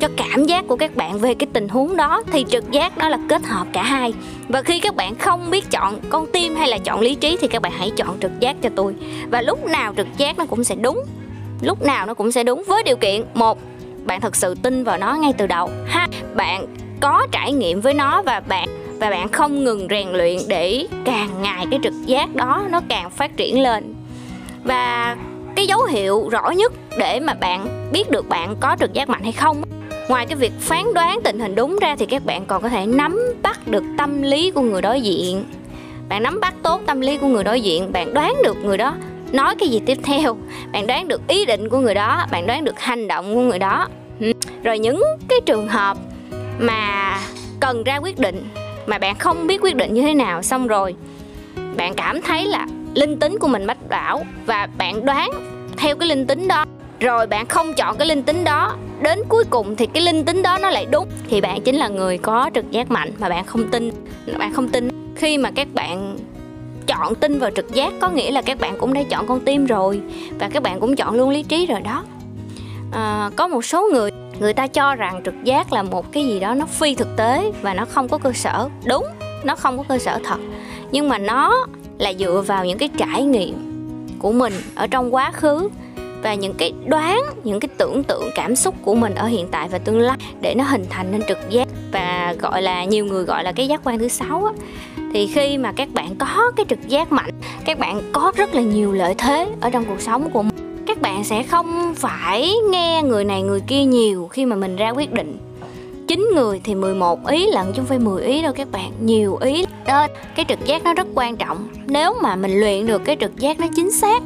cho 0.00 0.08
cảm 0.16 0.44
giác 0.44 0.64
của 0.68 0.76
các 0.76 0.96
bạn 0.96 1.18
về 1.18 1.34
cái 1.34 1.46
tình 1.52 1.68
huống 1.68 1.96
đó, 1.96 2.22
thì 2.32 2.44
trực 2.48 2.70
giác 2.70 2.98
đó 2.98 3.08
là 3.08 3.18
kết 3.28 3.42
hợp 3.44 3.66
cả 3.72 3.82
hai. 3.82 4.12
Và 4.48 4.62
khi 4.62 4.80
các 4.80 4.96
bạn 4.96 5.14
không 5.14 5.50
biết 5.50 5.70
chọn 5.70 6.00
con 6.10 6.26
tim 6.32 6.56
hay 6.56 6.68
là 6.68 6.78
chọn 6.78 7.00
lý 7.00 7.14
trí, 7.14 7.36
thì 7.40 7.48
các 7.48 7.62
bạn 7.62 7.72
hãy 7.76 7.90
chọn 7.96 8.18
trực 8.20 8.40
giác 8.40 8.56
cho 8.62 8.70
tôi. 8.76 8.94
Và 9.30 9.42
lúc 9.42 9.64
nào 9.64 9.94
trực 9.96 10.06
giác 10.16 10.38
nó 10.38 10.46
cũng 10.46 10.64
sẽ 10.64 10.74
đúng. 10.74 11.04
Lúc 11.62 11.82
nào 11.82 12.06
nó 12.06 12.14
cũng 12.14 12.32
sẽ 12.32 12.44
đúng 12.44 12.62
với 12.66 12.82
điều 12.82 12.96
kiện. 12.96 13.24
Một, 13.34 13.58
bạn 14.04 14.20
thật 14.20 14.36
sự 14.36 14.54
tin 14.54 14.84
vào 14.84 14.98
nó 14.98 15.14
ngay 15.14 15.32
từ 15.38 15.46
đầu. 15.46 15.70
Hai, 15.86 16.08
bạn 16.34 16.66
có 17.00 17.26
trải 17.32 17.52
nghiệm 17.52 17.80
với 17.80 17.94
nó 17.94 18.22
và 18.22 18.40
bạn 18.40 18.68
và 19.00 19.10
bạn 19.10 19.28
không 19.28 19.64
ngừng 19.64 19.86
rèn 19.90 20.08
luyện 20.08 20.36
để 20.48 20.86
càng 21.04 21.28
ngày 21.42 21.66
cái 21.70 21.80
trực 21.82 21.94
giác 22.06 22.34
đó 22.34 22.64
nó 22.70 22.80
càng 22.88 23.10
phát 23.10 23.36
triển 23.36 23.62
lên. 23.62 23.94
Và 24.64 25.16
cái 25.56 25.66
dấu 25.66 25.84
hiệu 25.84 26.28
rõ 26.28 26.50
nhất 26.50 26.72
để 26.98 27.20
mà 27.20 27.34
bạn 27.34 27.88
biết 27.92 28.10
được 28.10 28.28
bạn 28.28 28.56
có 28.60 28.76
trực 28.80 28.92
giác 28.92 29.08
mạnh 29.08 29.22
hay 29.22 29.32
không 29.32 29.62
ngoài 30.08 30.26
cái 30.26 30.36
việc 30.36 30.52
phán 30.60 30.94
đoán 30.94 31.20
tình 31.24 31.40
hình 31.40 31.54
đúng 31.54 31.78
ra 31.82 31.96
thì 31.98 32.06
các 32.06 32.26
bạn 32.26 32.44
còn 32.46 32.62
có 32.62 32.68
thể 32.68 32.86
nắm 32.86 33.20
bắt 33.42 33.68
được 33.68 33.84
tâm 33.98 34.22
lý 34.22 34.50
của 34.50 34.60
người 34.60 34.82
đối 34.82 35.00
diện. 35.00 35.44
Bạn 36.08 36.22
nắm 36.22 36.40
bắt 36.40 36.54
tốt 36.62 36.80
tâm 36.86 37.00
lý 37.00 37.18
của 37.18 37.26
người 37.26 37.44
đối 37.44 37.60
diện, 37.60 37.92
bạn 37.92 38.14
đoán 38.14 38.34
được 38.44 38.56
người 38.64 38.78
đó 38.78 38.94
nói 39.32 39.54
cái 39.58 39.68
gì 39.68 39.80
tiếp 39.86 39.98
theo, 40.02 40.36
bạn 40.72 40.86
đoán 40.86 41.08
được 41.08 41.28
ý 41.28 41.44
định 41.44 41.68
của 41.68 41.78
người 41.78 41.94
đó, 41.94 42.26
bạn 42.30 42.46
đoán 42.46 42.64
được 42.64 42.80
hành 42.80 43.08
động 43.08 43.34
của 43.34 43.40
người 43.40 43.58
đó. 43.58 43.88
Rồi 44.62 44.78
những 44.78 45.02
cái 45.28 45.40
trường 45.46 45.68
hợp 45.68 45.96
mà 46.58 47.18
cần 47.60 47.84
ra 47.84 47.96
quyết 47.96 48.18
định, 48.18 48.48
mà 48.86 48.98
bạn 48.98 49.14
không 49.18 49.46
biết 49.46 49.62
quyết 49.62 49.76
định 49.76 49.94
như 49.94 50.02
thế 50.02 50.14
nào 50.14 50.42
xong 50.42 50.66
rồi, 50.66 50.94
bạn 51.76 51.94
cảm 51.94 52.22
thấy 52.22 52.46
là 52.46 52.66
linh 52.94 53.18
tính 53.18 53.38
của 53.38 53.48
mình 53.48 53.64
mách 53.64 53.88
bảo 53.88 54.26
và 54.46 54.68
bạn 54.78 55.04
đoán 55.04 55.30
theo 55.76 55.96
cái 55.96 56.08
linh 56.08 56.26
tính 56.26 56.48
đó 56.48 56.64
rồi 57.00 57.26
bạn 57.26 57.46
không 57.46 57.74
chọn 57.74 57.96
cái 57.96 58.08
linh 58.08 58.22
tính 58.22 58.44
đó. 58.44 58.76
Đến 59.00 59.18
cuối 59.28 59.44
cùng 59.50 59.76
thì 59.76 59.86
cái 59.86 60.02
linh 60.02 60.24
tính 60.24 60.42
đó 60.42 60.58
nó 60.58 60.70
lại 60.70 60.86
đúng. 60.90 61.08
Thì 61.28 61.40
bạn 61.40 61.62
chính 61.62 61.76
là 61.76 61.88
người 61.88 62.18
có 62.18 62.50
trực 62.54 62.70
giác 62.70 62.90
mạnh 62.90 63.12
mà 63.18 63.28
bạn 63.28 63.44
không 63.44 63.70
tin. 63.70 63.90
Bạn 64.38 64.52
không 64.52 64.68
tin. 64.68 64.88
Khi 65.16 65.38
mà 65.38 65.50
các 65.50 65.68
bạn 65.74 66.16
chọn 66.86 67.14
tin 67.14 67.38
vào 67.38 67.50
trực 67.50 67.74
giác 67.74 67.92
có 68.00 68.08
nghĩa 68.08 68.30
là 68.30 68.42
các 68.42 68.60
bạn 68.60 68.76
cũng 68.78 68.94
đã 68.94 69.02
chọn 69.10 69.26
con 69.26 69.40
tim 69.40 69.66
rồi. 69.66 70.00
Và 70.38 70.48
các 70.48 70.62
bạn 70.62 70.80
cũng 70.80 70.96
chọn 70.96 71.14
luôn 71.14 71.30
lý 71.30 71.42
trí 71.42 71.66
rồi 71.66 71.80
đó. 71.80 72.04
À, 72.92 73.30
có 73.36 73.48
một 73.48 73.64
số 73.64 73.88
người 73.92 74.10
người 74.40 74.52
ta 74.52 74.66
cho 74.66 74.94
rằng 74.94 75.20
trực 75.24 75.34
giác 75.44 75.72
là 75.72 75.82
một 75.82 76.12
cái 76.12 76.24
gì 76.24 76.40
đó 76.40 76.54
nó 76.54 76.66
phi 76.66 76.94
thực 76.94 77.16
tế 77.16 77.52
và 77.62 77.74
nó 77.74 77.84
không 77.84 78.08
có 78.08 78.18
cơ 78.18 78.32
sở. 78.32 78.68
Đúng 78.84 79.04
nó 79.44 79.56
không 79.56 79.78
có 79.78 79.84
cơ 79.88 79.98
sở 79.98 80.18
thật. 80.24 80.38
Nhưng 80.92 81.08
mà 81.08 81.18
nó 81.18 81.66
là 81.98 82.12
dựa 82.12 82.44
vào 82.46 82.64
những 82.64 82.78
cái 82.78 82.88
trải 82.96 83.22
nghiệm 83.22 83.54
của 84.18 84.32
mình 84.32 84.52
ở 84.74 84.86
trong 84.86 85.14
quá 85.14 85.32
khứ 85.32 85.68
và 86.22 86.34
những 86.34 86.54
cái 86.54 86.72
đoán, 86.86 87.22
những 87.44 87.60
cái 87.60 87.68
tưởng 87.76 88.04
tượng, 88.04 88.30
cảm 88.34 88.56
xúc 88.56 88.74
của 88.82 88.94
mình 88.94 89.14
ở 89.14 89.26
hiện 89.26 89.48
tại 89.50 89.68
và 89.68 89.78
tương 89.78 90.00
lai 90.00 90.16
để 90.40 90.54
nó 90.54 90.64
hình 90.64 90.84
thành 90.90 91.12
nên 91.12 91.22
trực 91.28 91.38
giác 91.50 91.68
và 91.92 92.34
gọi 92.40 92.62
là 92.62 92.84
nhiều 92.84 93.04
người 93.04 93.24
gọi 93.24 93.44
là 93.44 93.52
cái 93.52 93.68
giác 93.68 93.80
quan 93.84 93.98
thứ 93.98 94.08
sáu 94.08 94.44
á. 94.44 94.52
Thì 95.12 95.26
khi 95.26 95.58
mà 95.58 95.72
các 95.72 95.88
bạn 95.94 96.16
có 96.18 96.52
cái 96.56 96.66
trực 96.68 96.88
giác 96.88 97.12
mạnh, 97.12 97.30
các 97.64 97.78
bạn 97.78 98.02
có 98.12 98.32
rất 98.36 98.54
là 98.54 98.60
nhiều 98.60 98.92
lợi 98.92 99.14
thế 99.18 99.48
ở 99.60 99.70
trong 99.70 99.84
cuộc 99.84 100.00
sống 100.00 100.30
của 100.30 100.42
mình, 100.42 100.84
các 100.86 101.00
bạn 101.00 101.24
sẽ 101.24 101.42
không 101.42 101.94
phải 101.94 102.54
nghe 102.70 103.02
người 103.02 103.24
này 103.24 103.42
người 103.42 103.60
kia 103.60 103.84
nhiều 103.84 104.28
khi 104.28 104.44
mà 104.44 104.56
mình 104.56 104.76
ra 104.76 104.90
quyết 104.90 105.12
định. 105.12 105.38
Chín 106.08 106.28
người 106.34 106.60
thì 106.64 106.74
11 106.74 107.26
ý 107.26 107.46
lận 107.46 107.66
chứ 107.66 107.72
không 107.76 107.84
phải 107.84 107.98
10 107.98 108.22
ý 108.22 108.42
đâu 108.42 108.52
các 108.52 108.68
bạn, 108.72 108.92
nhiều 109.00 109.36
ý. 109.36 109.64
Nên 109.86 110.10
cái 110.34 110.44
trực 110.48 110.66
giác 110.66 110.84
nó 110.84 110.94
rất 110.94 111.06
quan 111.14 111.36
trọng. 111.36 111.68
Nếu 111.86 112.14
mà 112.22 112.36
mình 112.36 112.60
luyện 112.60 112.86
được 112.86 113.04
cái 113.04 113.16
trực 113.20 113.36
giác 113.36 113.60
nó 113.60 113.66
chính 113.76 113.92
xác 113.92 114.22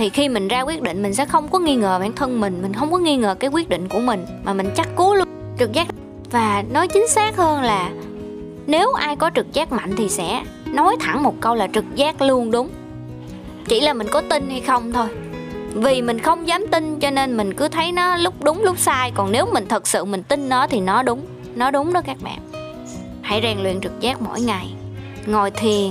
thì 0.00 0.08
khi 0.10 0.28
mình 0.28 0.48
ra 0.48 0.60
quyết 0.60 0.82
định, 0.82 1.02
mình 1.02 1.14
sẽ 1.14 1.24
không 1.24 1.48
có 1.48 1.58
nghi 1.58 1.76
ngờ 1.76 1.98
bản 2.00 2.12
thân 2.12 2.40
mình 2.40 2.62
mình 2.62 2.72
không 2.72 2.92
có 2.92 2.98
nghi 2.98 3.16
ngờ 3.16 3.34
cái 3.40 3.50
quyết 3.50 3.68
định 3.68 3.88
của 3.88 3.98
mình, 3.98 4.26
mà 4.44 4.52
mình 4.52 4.70
chắc 4.76 4.96
cú 4.96 5.14
luôn. 5.14 5.28
Trực 5.58 5.72
giác. 5.72 5.86
Và 6.30 6.64
nói 6.72 6.88
chính 6.88 7.08
xác 7.08 7.36
hơn 7.36 7.62
là 7.62 7.90
nếu 8.66 8.92
ai 8.92 9.16
có 9.16 9.30
trực 9.34 9.52
giác 9.52 9.72
mạnh 9.72 9.94
thì 9.96 10.08
sẽ 10.08 10.42
nói 10.66 10.96
thẳng 11.00 11.22
một 11.22 11.34
câu 11.40 11.54
là 11.54 11.66
trực 11.66 11.84
giác 11.94 12.22
luôn, 12.22 12.50
đúng. 12.50 12.68
Chỉ 13.68 13.80
là 13.80 13.92
mình 13.92 14.06
có 14.10 14.20
tin 14.20 14.50
hay 14.50 14.60
không 14.60 14.92
thôi. 14.92 15.06
Vì 15.74 16.02
mình 16.02 16.18
không 16.18 16.48
dám 16.48 16.66
tin 16.70 17.00
cho 17.00 17.10
nên 17.10 17.36
mình 17.36 17.54
cứ 17.54 17.68
thấy 17.68 17.92
nó 17.92 18.16
lúc 18.16 18.34
đúng, 18.44 18.62
lúc 18.62 18.78
sai. 18.78 19.12
Còn 19.14 19.32
nếu 19.32 19.46
mình 19.52 19.66
thật 19.68 19.86
sự 19.86 20.04
mình 20.04 20.22
tin 20.22 20.48
nó 20.48 20.66
thì 20.66 20.80
nó 20.80 21.02
đúng. 21.02 21.20
Nó 21.54 21.70
đúng 21.70 21.92
đó 21.92 22.00
các 22.06 22.16
bạn. 22.22 22.38
Hãy 23.22 23.40
rèn 23.42 23.58
luyện 23.58 23.80
trực 23.80 24.00
giác 24.00 24.22
mỗi 24.22 24.40
ngày. 24.40 24.74
Ngồi 25.26 25.50
thiền, 25.50 25.90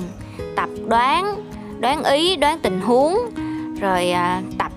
tập 0.56 0.70
đoán 0.88 1.46
đoán 1.80 2.04
ý, 2.04 2.36
đoán 2.36 2.60
tình 2.60 2.82
huống 2.82 3.18
rồi 3.82 4.12
à, 4.12 4.42
tập 4.58 4.72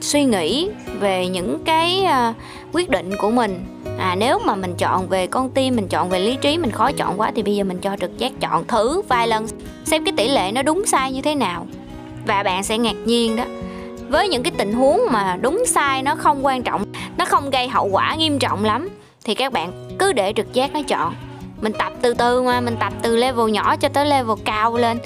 suy 0.00 0.24
nghĩ 0.24 0.68
về 1.00 1.28
những 1.28 1.58
cái 1.64 2.04
à, 2.04 2.34
quyết 2.72 2.90
định 2.90 3.10
của 3.18 3.30
mình. 3.30 3.64
À 3.98 4.16
nếu 4.18 4.38
mà 4.38 4.54
mình 4.54 4.74
chọn 4.78 5.08
về 5.08 5.26
con 5.26 5.50
tim 5.50 5.76
mình 5.76 5.88
chọn 5.88 6.08
về 6.08 6.18
lý 6.18 6.36
trí 6.36 6.58
mình 6.58 6.70
khó 6.70 6.92
chọn 6.92 7.20
quá 7.20 7.32
thì 7.34 7.42
bây 7.42 7.56
giờ 7.56 7.64
mình 7.64 7.78
cho 7.78 7.96
trực 8.00 8.18
giác 8.18 8.32
chọn 8.40 8.66
thử 8.66 9.02
vài 9.08 9.28
lần 9.28 9.46
xem 9.84 10.04
cái 10.04 10.14
tỷ 10.16 10.28
lệ 10.28 10.52
nó 10.52 10.62
đúng 10.62 10.86
sai 10.86 11.12
như 11.12 11.22
thế 11.22 11.34
nào. 11.34 11.66
Và 12.26 12.42
bạn 12.42 12.62
sẽ 12.62 12.78
ngạc 12.78 12.96
nhiên 13.04 13.36
đó. 13.36 13.44
Với 14.08 14.28
những 14.28 14.42
cái 14.42 14.52
tình 14.56 14.72
huống 14.72 15.00
mà 15.10 15.36
đúng 15.40 15.64
sai 15.66 16.02
nó 16.02 16.14
không 16.14 16.46
quan 16.46 16.62
trọng 16.62 16.84
nó 17.18 17.24
không 17.24 17.50
gây 17.50 17.68
hậu 17.68 17.88
quả 17.92 18.14
nghiêm 18.14 18.38
trọng 18.38 18.64
lắm 18.64 18.88
thì 19.24 19.34
các 19.34 19.52
bạn 19.52 19.96
cứ 19.98 20.12
để 20.12 20.32
trực 20.36 20.52
giác 20.52 20.72
nó 20.72 20.82
chọn. 20.88 21.14
Mình 21.60 21.72
tập 21.78 21.92
từ 22.02 22.14
từ 22.14 22.42
mà 22.42 22.60
mình 22.60 22.76
tập 22.80 22.92
từ 23.02 23.16
level 23.16 23.50
nhỏ 23.50 23.76
cho 23.76 23.88
tới 23.88 24.06
level 24.06 24.36
cao 24.44 24.76
lên 24.76 24.98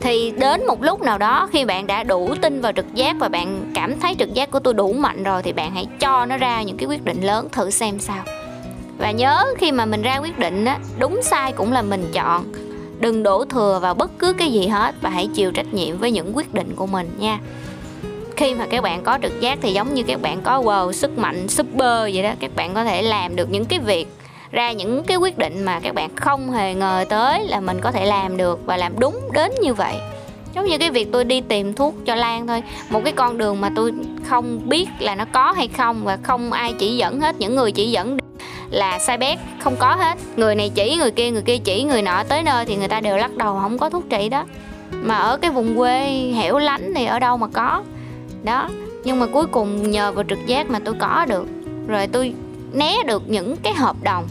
thì 0.00 0.32
đến 0.38 0.66
một 0.66 0.82
lúc 0.82 1.00
nào 1.00 1.18
đó, 1.18 1.48
khi 1.52 1.64
bạn 1.64 1.86
đã 1.86 2.02
đủ 2.02 2.34
tin 2.42 2.60
vào 2.60 2.72
trực 2.72 2.94
giác 2.94 3.16
và 3.18 3.28
bạn 3.28 3.70
cảm 3.74 4.00
thấy 4.00 4.14
trực 4.18 4.34
giác 4.34 4.50
của 4.50 4.60
tôi 4.60 4.74
đủ 4.74 4.92
mạnh 4.92 5.22
rồi, 5.22 5.42
thì 5.42 5.52
bạn 5.52 5.74
hãy 5.74 5.86
cho 6.00 6.26
nó 6.26 6.36
ra 6.36 6.62
những 6.62 6.76
cái 6.76 6.86
quyết 6.86 7.04
định 7.04 7.22
lớn 7.22 7.48
thử 7.52 7.70
xem 7.70 7.98
sao. 7.98 8.24
Và 8.98 9.10
nhớ, 9.10 9.44
khi 9.58 9.72
mà 9.72 9.86
mình 9.86 10.02
ra 10.02 10.18
quyết 10.18 10.38
định 10.38 10.64
á, 10.64 10.78
đúng 10.98 11.22
sai 11.22 11.52
cũng 11.52 11.72
là 11.72 11.82
mình 11.82 12.10
chọn. 12.12 12.44
Đừng 13.00 13.22
đổ 13.22 13.44
thừa 13.44 13.78
vào 13.82 13.94
bất 13.94 14.10
cứ 14.18 14.32
cái 14.32 14.52
gì 14.52 14.66
hết 14.66 14.94
và 15.00 15.10
hãy 15.10 15.28
chịu 15.34 15.52
trách 15.52 15.74
nhiệm 15.74 15.98
với 15.98 16.10
những 16.10 16.36
quyết 16.36 16.54
định 16.54 16.72
của 16.76 16.86
mình 16.86 17.10
nha. 17.18 17.38
Khi 18.36 18.54
mà 18.54 18.66
các 18.70 18.82
bạn 18.82 19.02
có 19.02 19.18
trực 19.22 19.40
giác 19.40 19.58
thì 19.62 19.72
giống 19.72 19.94
như 19.94 20.02
các 20.02 20.22
bạn 20.22 20.40
có 20.42 20.62
wow, 20.62 20.92
sức 20.92 21.18
mạnh, 21.18 21.48
super 21.48 22.14
vậy 22.14 22.22
đó, 22.22 22.32
các 22.40 22.50
bạn 22.56 22.74
có 22.74 22.84
thể 22.84 23.02
làm 23.02 23.36
được 23.36 23.50
những 23.50 23.64
cái 23.64 23.78
việc 23.78 24.08
ra 24.50 24.72
những 24.72 25.04
cái 25.04 25.16
quyết 25.16 25.38
định 25.38 25.64
mà 25.64 25.80
các 25.80 25.94
bạn 25.94 26.16
không 26.16 26.50
hề 26.50 26.74
ngờ 26.74 27.04
tới 27.08 27.44
là 27.48 27.60
mình 27.60 27.80
có 27.80 27.92
thể 27.92 28.06
làm 28.06 28.36
được 28.36 28.66
và 28.66 28.76
làm 28.76 29.00
đúng 29.00 29.20
đến 29.32 29.52
như 29.62 29.74
vậy. 29.74 29.94
Giống 30.54 30.66
như 30.66 30.78
cái 30.78 30.90
việc 30.90 31.08
tôi 31.12 31.24
đi 31.24 31.40
tìm 31.40 31.74
thuốc 31.74 31.94
cho 32.06 32.14
Lan 32.14 32.46
thôi, 32.46 32.62
một 32.90 33.00
cái 33.04 33.12
con 33.12 33.38
đường 33.38 33.60
mà 33.60 33.70
tôi 33.76 33.92
không 34.24 34.60
biết 34.64 34.88
là 34.98 35.14
nó 35.14 35.24
có 35.32 35.52
hay 35.52 35.68
không 35.68 36.04
và 36.04 36.18
không 36.22 36.52
ai 36.52 36.74
chỉ 36.78 36.96
dẫn 36.96 37.20
hết, 37.20 37.36
những 37.38 37.54
người 37.54 37.72
chỉ 37.72 37.90
dẫn 37.90 38.16
là 38.70 38.98
sai 38.98 39.16
bét, 39.16 39.38
không 39.60 39.76
có 39.76 39.94
hết. 39.94 40.18
Người 40.36 40.54
này 40.54 40.70
chỉ, 40.74 40.96
người 40.96 41.10
kia 41.10 41.30
người 41.30 41.42
kia 41.42 41.58
chỉ, 41.58 41.82
người 41.82 42.02
nọ 42.02 42.22
tới 42.28 42.42
nơi 42.42 42.64
thì 42.64 42.76
người 42.76 42.88
ta 42.88 43.00
đều 43.00 43.16
lắc 43.16 43.36
đầu 43.36 43.58
không 43.62 43.78
có 43.78 43.90
thuốc 43.90 44.04
trị 44.10 44.28
đó. 44.28 44.44
Mà 44.90 45.16
ở 45.16 45.36
cái 45.36 45.50
vùng 45.50 45.76
quê 45.76 46.00
hẻo 46.36 46.58
lánh 46.58 46.94
thì 46.94 47.06
ở 47.06 47.18
đâu 47.18 47.36
mà 47.36 47.46
có. 47.46 47.82
Đó, 48.42 48.68
nhưng 49.04 49.20
mà 49.20 49.26
cuối 49.26 49.46
cùng 49.46 49.90
nhờ 49.90 50.12
vào 50.12 50.24
trực 50.28 50.46
giác 50.46 50.70
mà 50.70 50.78
tôi 50.84 50.94
có 51.00 51.26
được. 51.28 51.46
Rồi 51.88 52.06
tôi 52.06 52.34
né 52.72 52.96
được 53.06 53.22
những 53.26 53.56
cái 53.56 53.74
hợp 53.74 53.96
đồng 54.02 54.24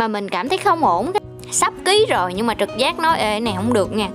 mà 0.00 0.08
mình 0.08 0.28
cảm 0.28 0.48
thấy 0.48 0.58
không 0.58 0.84
ổn. 0.84 1.12
Sắp 1.50 1.72
ký 1.84 2.06
rồi, 2.08 2.34
nhưng 2.34 2.46
mà 2.46 2.54
trực 2.54 2.68
giác 2.76 2.98
nói, 2.98 3.18
ê 3.18 3.40
này 3.40 3.54
không 3.56 3.72
được 3.72 3.96
nha. 3.96 4.08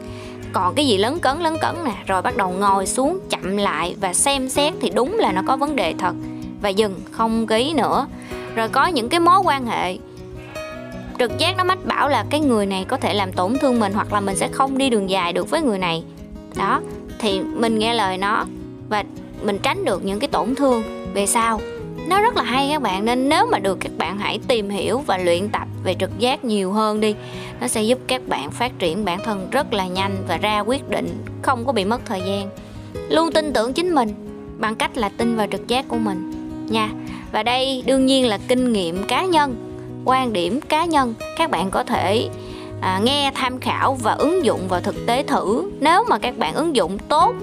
Còn 0.54 0.76
cái 0.76 0.88
gì 0.88 0.98
lớn 0.98 1.20
cấn 1.20 1.40
lớn 1.40 1.58
cấn 1.62 1.76
nè. 1.86 1.92
Rồi 2.08 2.22
bắt 2.22 2.38
đầu 2.38 2.50
ngồi 2.50 2.88
xuống, 2.88 3.20
chậm 3.30 3.58
lại 3.58 3.96
và 4.02 4.14
xem 4.14 4.50
xét 4.50 4.74
thì 4.82 4.90
đúng 4.90 5.20
là 5.20 5.32
nó 5.32 5.42
có 5.48 5.58
vấn 5.58 5.76
đề 5.76 5.94
thật. 5.98 6.14
Và 6.62 6.70
dừng, 6.70 7.02
không 7.12 7.48
ký 7.48 7.74
nữa. 7.74 8.08
Rồi 8.56 8.70
có 8.70 8.88
những 8.88 9.10
cái 9.10 9.20
mối 9.20 9.40
quan 9.44 9.66
hệ. 9.66 9.98
Trực 11.20 11.38
giác 11.38 11.58
nó 11.58 11.64
mách 11.64 11.86
bảo 11.86 12.10
là 12.10 12.26
cái 12.30 12.40
người 12.40 12.66
này 12.66 12.86
có 12.88 12.98
thể 12.98 13.14
làm 13.14 13.34
tổn 13.34 13.58
thương 13.62 13.80
mình 13.80 13.94
hoặc 13.94 14.14
là 14.14 14.20
mình 14.20 14.36
sẽ 14.36 14.48
không 14.48 14.78
đi 14.78 14.90
đường 14.90 15.10
dài 15.10 15.34
được 15.34 15.50
với 15.50 15.62
người 15.62 15.80
này. 15.80 16.04
Đó, 16.56 16.82
thì 17.20 17.40
mình 17.40 17.80
nghe 17.80 17.94
lời 17.94 18.18
nó 18.18 18.46
và 18.90 19.04
mình 19.44 19.60
tránh 19.64 19.86
được 19.86 20.06
những 20.06 20.20
cái 20.20 20.28
tổn 20.28 20.56
thương. 20.56 20.84
Về 21.14 21.26
sau 21.26 21.62
nó 22.08 22.22
rất 22.22 22.36
là 22.36 22.44
hay 22.44 22.70
các 22.72 22.82
bạn 22.82 23.06
nên 23.06 23.30
nếu 23.30 23.46
mà 23.46 23.60
được 23.60 23.78
các 23.80 23.92
bạn 23.98 24.18
hãy 24.18 24.40
tìm 24.48 24.70
hiểu 24.70 25.00
và 25.00 25.18
luyện 25.18 25.50
tập 25.50 25.68
về 25.84 25.96
trực 26.00 26.20
giác 26.20 26.46
nhiều 26.46 26.72
hơn 26.72 27.00
đi. 27.00 27.16
Nó 27.62 27.68
sẽ 27.68 27.84
giúp 27.84 28.00
các 28.08 28.28
bạn 28.28 28.52
phát 28.52 28.80
triển 28.80 29.06
bản 29.06 29.20
thân 29.26 29.48
rất 29.52 29.74
là 29.74 29.88
nhanh 29.88 30.24
và 30.28 30.38
ra 30.38 30.60
quyết 30.60 30.90
định 30.90 31.24
không 31.42 31.66
có 31.66 31.74
bị 31.74 31.86
mất 31.86 32.02
thời 32.06 32.22
gian. 32.28 32.50
Luôn 33.10 33.32
tin 33.32 33.54
tưởng 33.54 33.74
chính 33.74 33.96
mình 33.96 34.14
bằng 34.58 34.76
cách 34.76 34.98
là 34.98 35.10
tin 35.10 35.36
vào 35.36 35.48
trực 35.52 35.68
giác 35.68 35.86
của 35.88 35.98
mình. 35.98 36.32
Nha 36.70 36.90
và 37.32 37.44
đây 37.44 37.84
đương 37.86 38.06
nhiên 38.06 38.28
là 38.28 38.40
kinh 38.48 38.74
nghiệm 38.74 39.04
cá 39.08 39.26
nhân 39.26 39.56
quan 40.06 40.34
điểm 40.34 40.62
cá 40.62 40.86
nhân. 40.86 41.14
Các 41.38 41.52
bạn 41.52 41.72
có 41.72 41.84
thể 41.84 42.30
à, 42.82 43.00
nghe 43.04 43.32
tham 43.36 43.60
khảo 43.60 43.98
và 44.04 44.14
ứng 44.14 44.46
dụng 44.46 44.68
vào 44.68 44.82
thực 44.82 45.06
tế 45.06 45.24
thử. 45.24 45.72
Nếu 45.80 46.04
mà 46.10 46.18
các 46.18 46.38
bạn 46.38 46.54
ứng 46.54 46.76
dụng 46.76 46.98
tốt 46.98 47.34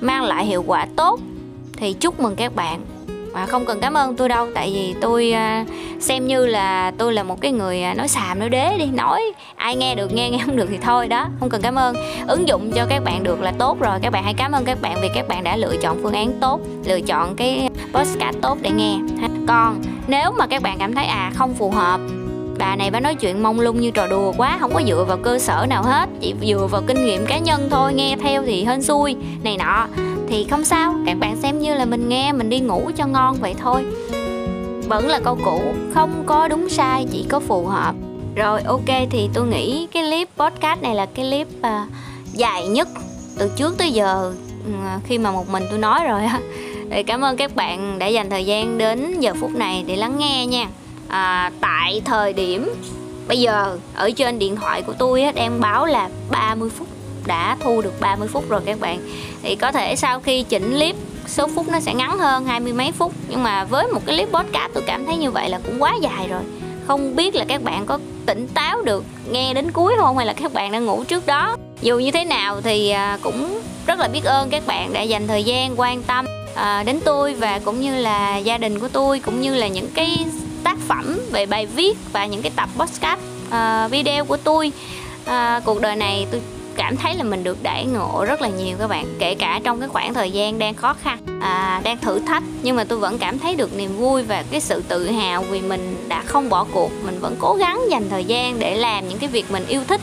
mang 0.00 0.24
lại 0.24 0.46
hiệu 0.46 0.64
quả 0.66 0.86
tốt 0.96 1.20
thì 1.76 1.92
chúc 1.92 2.20
mừng 2.20 2.36
các 2.36 2.54
bạn 2.56 2.80
mà 3.36 3.46
không 3.46 3.64
cần 3.66 3.80
cảm 3.80 3.94
ơn 3.94 4.16
tôi 4.16 4.28
đâu, 4.28 4.48
tại 4.54 4.70
vì 4.74 4.94
tôi 5.00 5.32
à, 5.32 5.64
xem 6.00 6.26
như 6.26 6.46
là 6.46 6.92
tôi 6.98 7.12
là 7.12 7.22
một 7.22 7.40
cái 7.40 7.52
người 7.52 7.82
à, 7.82 7.94
nói 7.94 8.08
xàm, 8.08 8.38
nói 8.38 8.48
đế 8.48 8.78
đi, 8.78 8.86
nói 8.86 9.22
ai 9.56 9.76
nghe 9.76 9.94
được, 9.94 10.12
nghe 10.12 10.30
nghe 10.30 10.38
không 10.46 10.56
được 10.56 10.66
thì 10.70 10.78
thôi, 10.82 11.08
đó, 11.08 11.26
không 11.40 11.48
cần 11.48 11.62
cảm 11.62 11.74
ơn. 11.74 11.96
Ứng 12.28 12.48
dụng 12.48 12.72
cho 12.72 12.86
các 12.88 13.04
bạn 13.04 13.22
được 13.22 13.40
là 13.40 13.52
tốt 13.58 13.80
rồi, 13.80 13.98
các 14.02 14.12
bạn 14.12 14.24
hãy 14.24 14.34
cảm 14.34 14.52
ơn 14.52 14.64
các 14.64 14.78
bạn 14.80 14.98
vì 15.02 15.08
các 15.14 15.28
bạn 15.28 15.44
đã 15.44 15.56
lựa 15.56 15.76
chọn 15.76 16.02
phương 16.02 16.12
án 16.12 16.32
tốt, 16.40 16.60
lựa 16.84 17.00
chọn 17.00 17.36
cái 17.36 17.68
podcast 17.92 18.36
tốt 18.42 18.58
để 18.62 18.70
nghe 18.70 18.96
còn 19.48 19.82
nếu 20.06 20.32
mà 20.38 20.46
các 20.46 20.62
bạn 20.62 20.78
cảm 20.78 20.94
thấy 20.94 21.06
à 21.06 21.32
không 21.34 21.54
phù 21.54 21.70
hợp, 21.70 22.00
bà 22.58 22.76
này 22.76 22.90
bà 22.90 23.00
nói 23.00 23.14
chuyện 23.14 23.42
mông 23.42 23.60
lung 23.60 23.80
như 23.80 23.90
trò 23.90 24.06
đùa 24.06 24.32
quá, 24.36 24.56
không 24.60 24.74
có 24.74 24.82
dựa 24.86 25.04
vào 25.08 25.16
cơ 25.16 25.38
sở 25.38 25.66
nào 25.68 25.82
hết, 25.82 26.08
chỉ 26.20 26.34
dựa 26.42 26.66
vào 26.70 26.82
kinh 26.86 27.04
nghiệm 27.04 27.26
cá 27.26 27.38
nhân 27.38 27.68
thôi, 27.70 27.94
nghe 27.94 28.16
theo 28.22 28.42
thì 28.42 28.64
hên 28.64 28.82
xui, 28.82 29.16
này 29.42 29.56
nọ 29.56 29.86
thì 30.28 30.46
không 30.50 30.64
sao 30.64 30.94
các 31.06 31.18
bạn 31.18 31.36
xem 31.36 31.58
như 31.58 31.74
là 31.74 31.84
mình 31.84 32.08
nghe 32.08 32.32
mình 32.32 32.50
đi 32.50 32.60
ngủ 32.60 32.90
cho 32.96 33.06
ngon 33.06 33.36
vậy 33.40 33.54
thôi. 33.58 33.84
Vẫn 34.88 35.06
là 35.06 35.20
câu 35.24 35.38
cũ 35.44 35.62
không 35.94 36.22
có 36.26 36.48
đúng 36.48 36.68
sai 36.68 37.06
chỉ 37.12 37.26
có 37.28 37.40
phù 37.40 37.66
hợp. 37.66 37.94
Rồi 38.34 38.62
ok 38.62 39.08
thì 39.10 39.28
tôi 39.34 39.46
nghĩ 39.46 39.86
cái 39.92 40.02
clip 40.02 40.28
podcast 40.36 40.82
này 40.82 40.94
là 40.94 41.06
cái 41.06 41.24
clip 41.24 41.48
uh, 41.58 41.90
dài 42.32 42.68
nhất 42.68 42.88
từ 43.38 43.50
trước 43.56 43.78
tới 43.78 43.92
giờ 43.92 44.32
uh, 44.68 45.04
khi 45.04 45.18
mà 45.18 45.32
một 45.32 45.48
mình 45.48 45.64
tôi 45.70 45.78
nói 45.78 46.04
rồi 46.04 46.24
á. 46.24 46.40
Thì 46.90 47.02
cảm 47.02 47.20
ơn 47.20 47.36
các 47.36 47.56
bạn 47.56 47.98
đã 47.98 48.06
dành 48.06 48.30
thời 48.30 48.46
gian 48.46 48.78
đến 48.78 49.20
giờ 49.20 49.32
phút 49.40 49.54
này 49.54 49.84
để 49.86 49.96
lắng 49.96 50.18
nghe 50.18 50.46
nha. 50.46 50.66
À, 51.08 51.50
tại 51.60 52.02
thời 52.04 52.32
điểm 52.32 52.74
bây 53.28 53.40
giờ 53.40 53.78
ở 53.94 54.10
trên 54.10 54.38
điện 54.38 54.56
thoại 54.56 54.82
của 54.82 54.92
tôi 54.98 55.22
á, 55.22 55.32
đang 55.32 55.60
báo 55.60 55.86
là 55.86 56.08
30 56.30 56.70
phút 56.70 56.88
đã 57.26 57.56
thu 57.60 57.82
được 57.82 58.00
30 58.00 58.28
phút 58.28 58.48
rồi 58.48 58.60
các 58.66 58.80
bạn. 58.80 58.98
Thì 59.42 59.56
có 59.56 59.72
thể 59.72 59.96
sau 59.96 60.20
khi 60.20 60.42
chỉnh 60.42 60.70
clip, 60.70 60.96
số 61.26 61.48
phút 61.54 61.68
nó 61.68 61.80
sẽ 61.80 61.94
ngắn 61.94 62.18
hơn 62.18 62.44
hai 62.44 62.60
mươi 62.60 62.72
mấy 62.72 62.92
phút. 62.92 63.12
Nhưng 63.28 63.42
mà 63.42 63.64
với 63.64 63.86
một 63.86 64.00
cái 64.06 64.16
clip 64.16 64.28
podcast, 64.32 64.72
tôi 64.74 64.82
cảm 64.86 65.06
thấy 65.06 65.16
như 65.16 65.30
vậy 65.30 65.48
là 65.48 65.60
cũng 65.66 65.82
quá 65.82 65.94
dài 66.00 66.28
rồi. 66.28 66.42
Không 66.86 67.16
biết 67.16 67.34
là 67.34 67.44
các 67.48 67.62
bạn 67.62 67.86
có 67.86 67.98
tỉnh 68.26 68.48
táo 68.54 68.82
được 68.82 69.04
nghe 69.30 69.54
đến 69.54 69.70
cuối 69.72 69.94
không? 69.98 70.16
Hay 70.16 70.26
là 70.26 70.32
các 70.32 70.52
bạn 70.52 70.72
đang 70.72 70.86
ngủ 70.86 71.04
trước 71.04 71.26
đó? 71.26 71.56
Dù 71.82 71.98
như 71.98 72.10
thế 72.10 72.24
nào 72.24 72.60
thì 72.60 72.90
à, 72.90 73.18
cũng 73.22 73.60
rất 73.86 73.98
là 73.98 74.08
biết 74.08 74.24
ơn 74.24 74.50
các 74.50 74.66
bạn 74.66 74.92
đã 74.92 75.02
dành 75.02 75.26
thời 75.26 75.44
gian 75.44 75.80
quan 75.80 76.02
tâm 76.02 76.26
à, 76.54 76.82
đến 76.82 77.00
tôi 77.04 77.34
và 77.34 77.60
cũng 77.64 77.80
như 77.80 77.96
là 77.96 78.36
gia 78.36 78.58
đình 78.58 78.78
của 78.78 78.88
tôi, 78.88 79.20
cũng 79.20 79.40
như 79.40 79.54
là 79.54 79.68
những 79.68 79.88
cái 79.94 80.26
tác 80.64 80.78
phẩm 80.88 81.20
về 81.32 81.46
bài 81.46 81.66
viết 81.66 81.98
và 82.12 82.26
những 82.26 82.42
cái 82.42 82.52
tập 82.56 82.68
podcast 82.78 83.20
à, 83.50 83.88
video 83.88 84.24
của 84.24 84.36
tôi. 84.36 84.72
Cuộc 85.64 85.80
đời 85.80 85.96
này 85.96 86.26
tôi 86.30 86.40
cảm 86.76 86.96
thấy 86.96 87.14
là 87.14 87.22
mình 87.22 87.44
được 87.44 87.62
đãi 87.62 87.84
ngộ 87.86 88.24
rất 88.28 88.42
là 88.42 88.48
nhiều 88.48 88.76
các 88.78 88.86
bạn 88.86 89.06
kể 89.18 89.34
cả 89.34 89.60
trong 89.64 89.80
cái 89.80 89.88
khoảng 89.88 90.14
thời 90.14 90.30
gian 90.30 90.58
đang 90.58 90.74
khó 90.74 90.94
khăn 91.02 91.18
à, 91.40 91.80
đang 91.84 91.98
thử 91.98 92.18
thách. 92.18 92.42
Nhưng 92.62 92.76
mà 92.76 92.84
tôi 92.84 92.98
vẫn 92.98 93.18
cảm 93.18 93.38
thấy 93.38 93.54
được 93.54 93.76
niềm 93.76 93.96
vui 93.96 94.22
và 94.22 94.44
cái 94.50 94.60
sự 94.60 94.82
tự 94.88 95.10
hào 95.10 95.42
vì 95.42 95.60
mình 95.60 96.04
đã 96.08 96.22
không 96.26 96.48
bỏ 96.48 96.66
cuộc. 96.72 96.90
Mình 97.04 97.20
vẫn 97.20 97.36
cố 97.38 97.54
gắng 97.54 97.80
dành 97.90 98.08
thời 98.10 98.24
gian 98.24 98.58
để 98.58 98.76
làm 98.76 99.08
những 99.08 99.18
cái 99.18 99.28
việc 99.28 99.50
mình 99.50 99.66
yêu 99.66 99.82
thích 99.88 100.00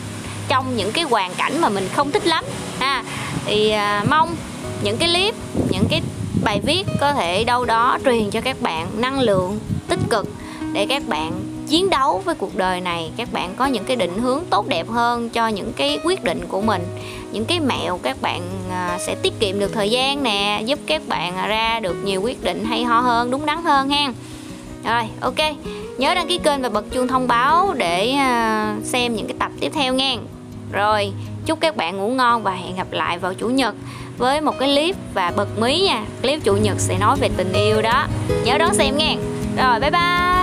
trong 0.47 0.77
những 0.77 0.91
cái 0.91 1.03
hoàn 1.03 1.33
cảnh 1.33 1.61
mà 1.61 1.69
mình 1.69 1.87
không 1.95 2.11
thích 2.11 2.27
lắm. 2.27 2.45
Ha 2.79 3.03
thì 3.45 3.69
à, 3.69 4.03
mong 4.09 4.35
những 4.83 4.97
cái 4.97 5.09
clip 5.09 5.35
những 5.69 5.85
cái 5.89 6.01
bài 6.43 6.61
viết 6.65 6.87
có 6.99 7.13
thể 7.13 7.43
đâu 7.43 7.65
đó 7.65 7.97
truyền 8.05 8.29
cho 8.29 8.41
các 8.41 8.61
bạn 8.61 8.87
năng 9.01 9.19
lượng 9.19 9.59
tích 9.87 9.99
cực 10.09 10.27
để 10.73 10.85
các 10.89 11.03
bạn 11.07 11.52
chiến 11.73 11.89
đấu 11.89 12.21
với 12.25 12.35
cuộc 12.35 12.55
đời 12.55 12.81
này, 12.81 13.11
các 13.17 13.33
bạn 13.33 13.53
có 13.57 13.65
những 13.65 13.83
cái 13.83 13.95
định 13.95 14.19
hướng 14.19 14.39
tốt 14.49 14.67
đẹp 14.67 14.89
hơn 14.89 15.29
cho 15.29 15.47
những 15.47 15.73
cái 15.73 15.99
quyết 16.03 16.23
định 16.23 16.45
của 16.47 16.61
mình. 16.61 16.83
Những 17.31 17.45
cái 17.45 17.59
mẹo 17.59 17.99
các 18.03 18.21
bạn 18.21 18.41
à, 18.71 18.97
sẽ 18.99 19.15
tiết 19.15 19.33
kiệm 19.39 19.59
được 19.59 19.73
thời 19.73 19.89
gian 19.91 20.23
nè, 20.23 20.61
giúp 20.65 20.79
các 20.87 21.01
bạn 21.07 21.37
à, 21.37 21.47
ra 21.47 21.79
được 21.79 21.95
nhiều 22.03 22.21
quyết 22.21 22.43
định 22.43 22.65
hay 22.65 22.83
ho 22.83 22.99
hơn, 22.99 23.31
đúng 23.31 23.45
đắn 23.45 23.63
hơn 23.63 23.89
ha 23.89 24.13
rồi, 24.85 25.03
ok. 25.21 25.55
Nhớ 25.97 26.15
đăng 26.15 26.27
ký 26.27 26.37
kênh 26.37 26.61
và 26.61 26.69
bật 26.69 26.85
chuông 26.91 27.07
thông 27.07 27.27
báo 27.27 27.73
để 27.77 28.11
à, 28.11 28.75
xem 28.83 29.15
những 29.15 29.27
cái 29.27 29.35
tập 29.39 29.51
tiếp 29.59 29.71
theo 29.75 29.93
nha. 29.93 30.15
Rồi, 30.71 31.11
chúc 31.45 31.59
các 31.59 31.75
bạn 31.75 31.97
ngủ 31.97 32.09
ngon 32.09 32.43
và 32.43 32.51
hẹn 32.51 32.75
gặp 32.75 32.87
lại 32.91 33.19
vào 33.19 33.33
chủ 33.33 33.47
nhật 33.47 33.75
với 34.17 34.41
một 34.41 34.59
cái 34.59 34.69
clip 34.69 34.95
và 35.13 35.33
bật 35.35 35.59
mí 35.59 35.81
nha. 35.81 36.05
Clip 36.21 36.43
chủ 36.43 36.55
nhật 36.55 36.79
sẽ 36.79 36.97
nói 36.97 37.17
về 37.21 37.29
tình 37.37 37.53
yêu 37.53 37.81
đó. 37.81 38.07
Nhớ 38.43 38.57
đón 38.57 38.73
xem 38.73 38.97
nha. 38.97 39.15
Rồi, 39.57 39.79
bye 39.79 39.91
bye. 39.91 40.42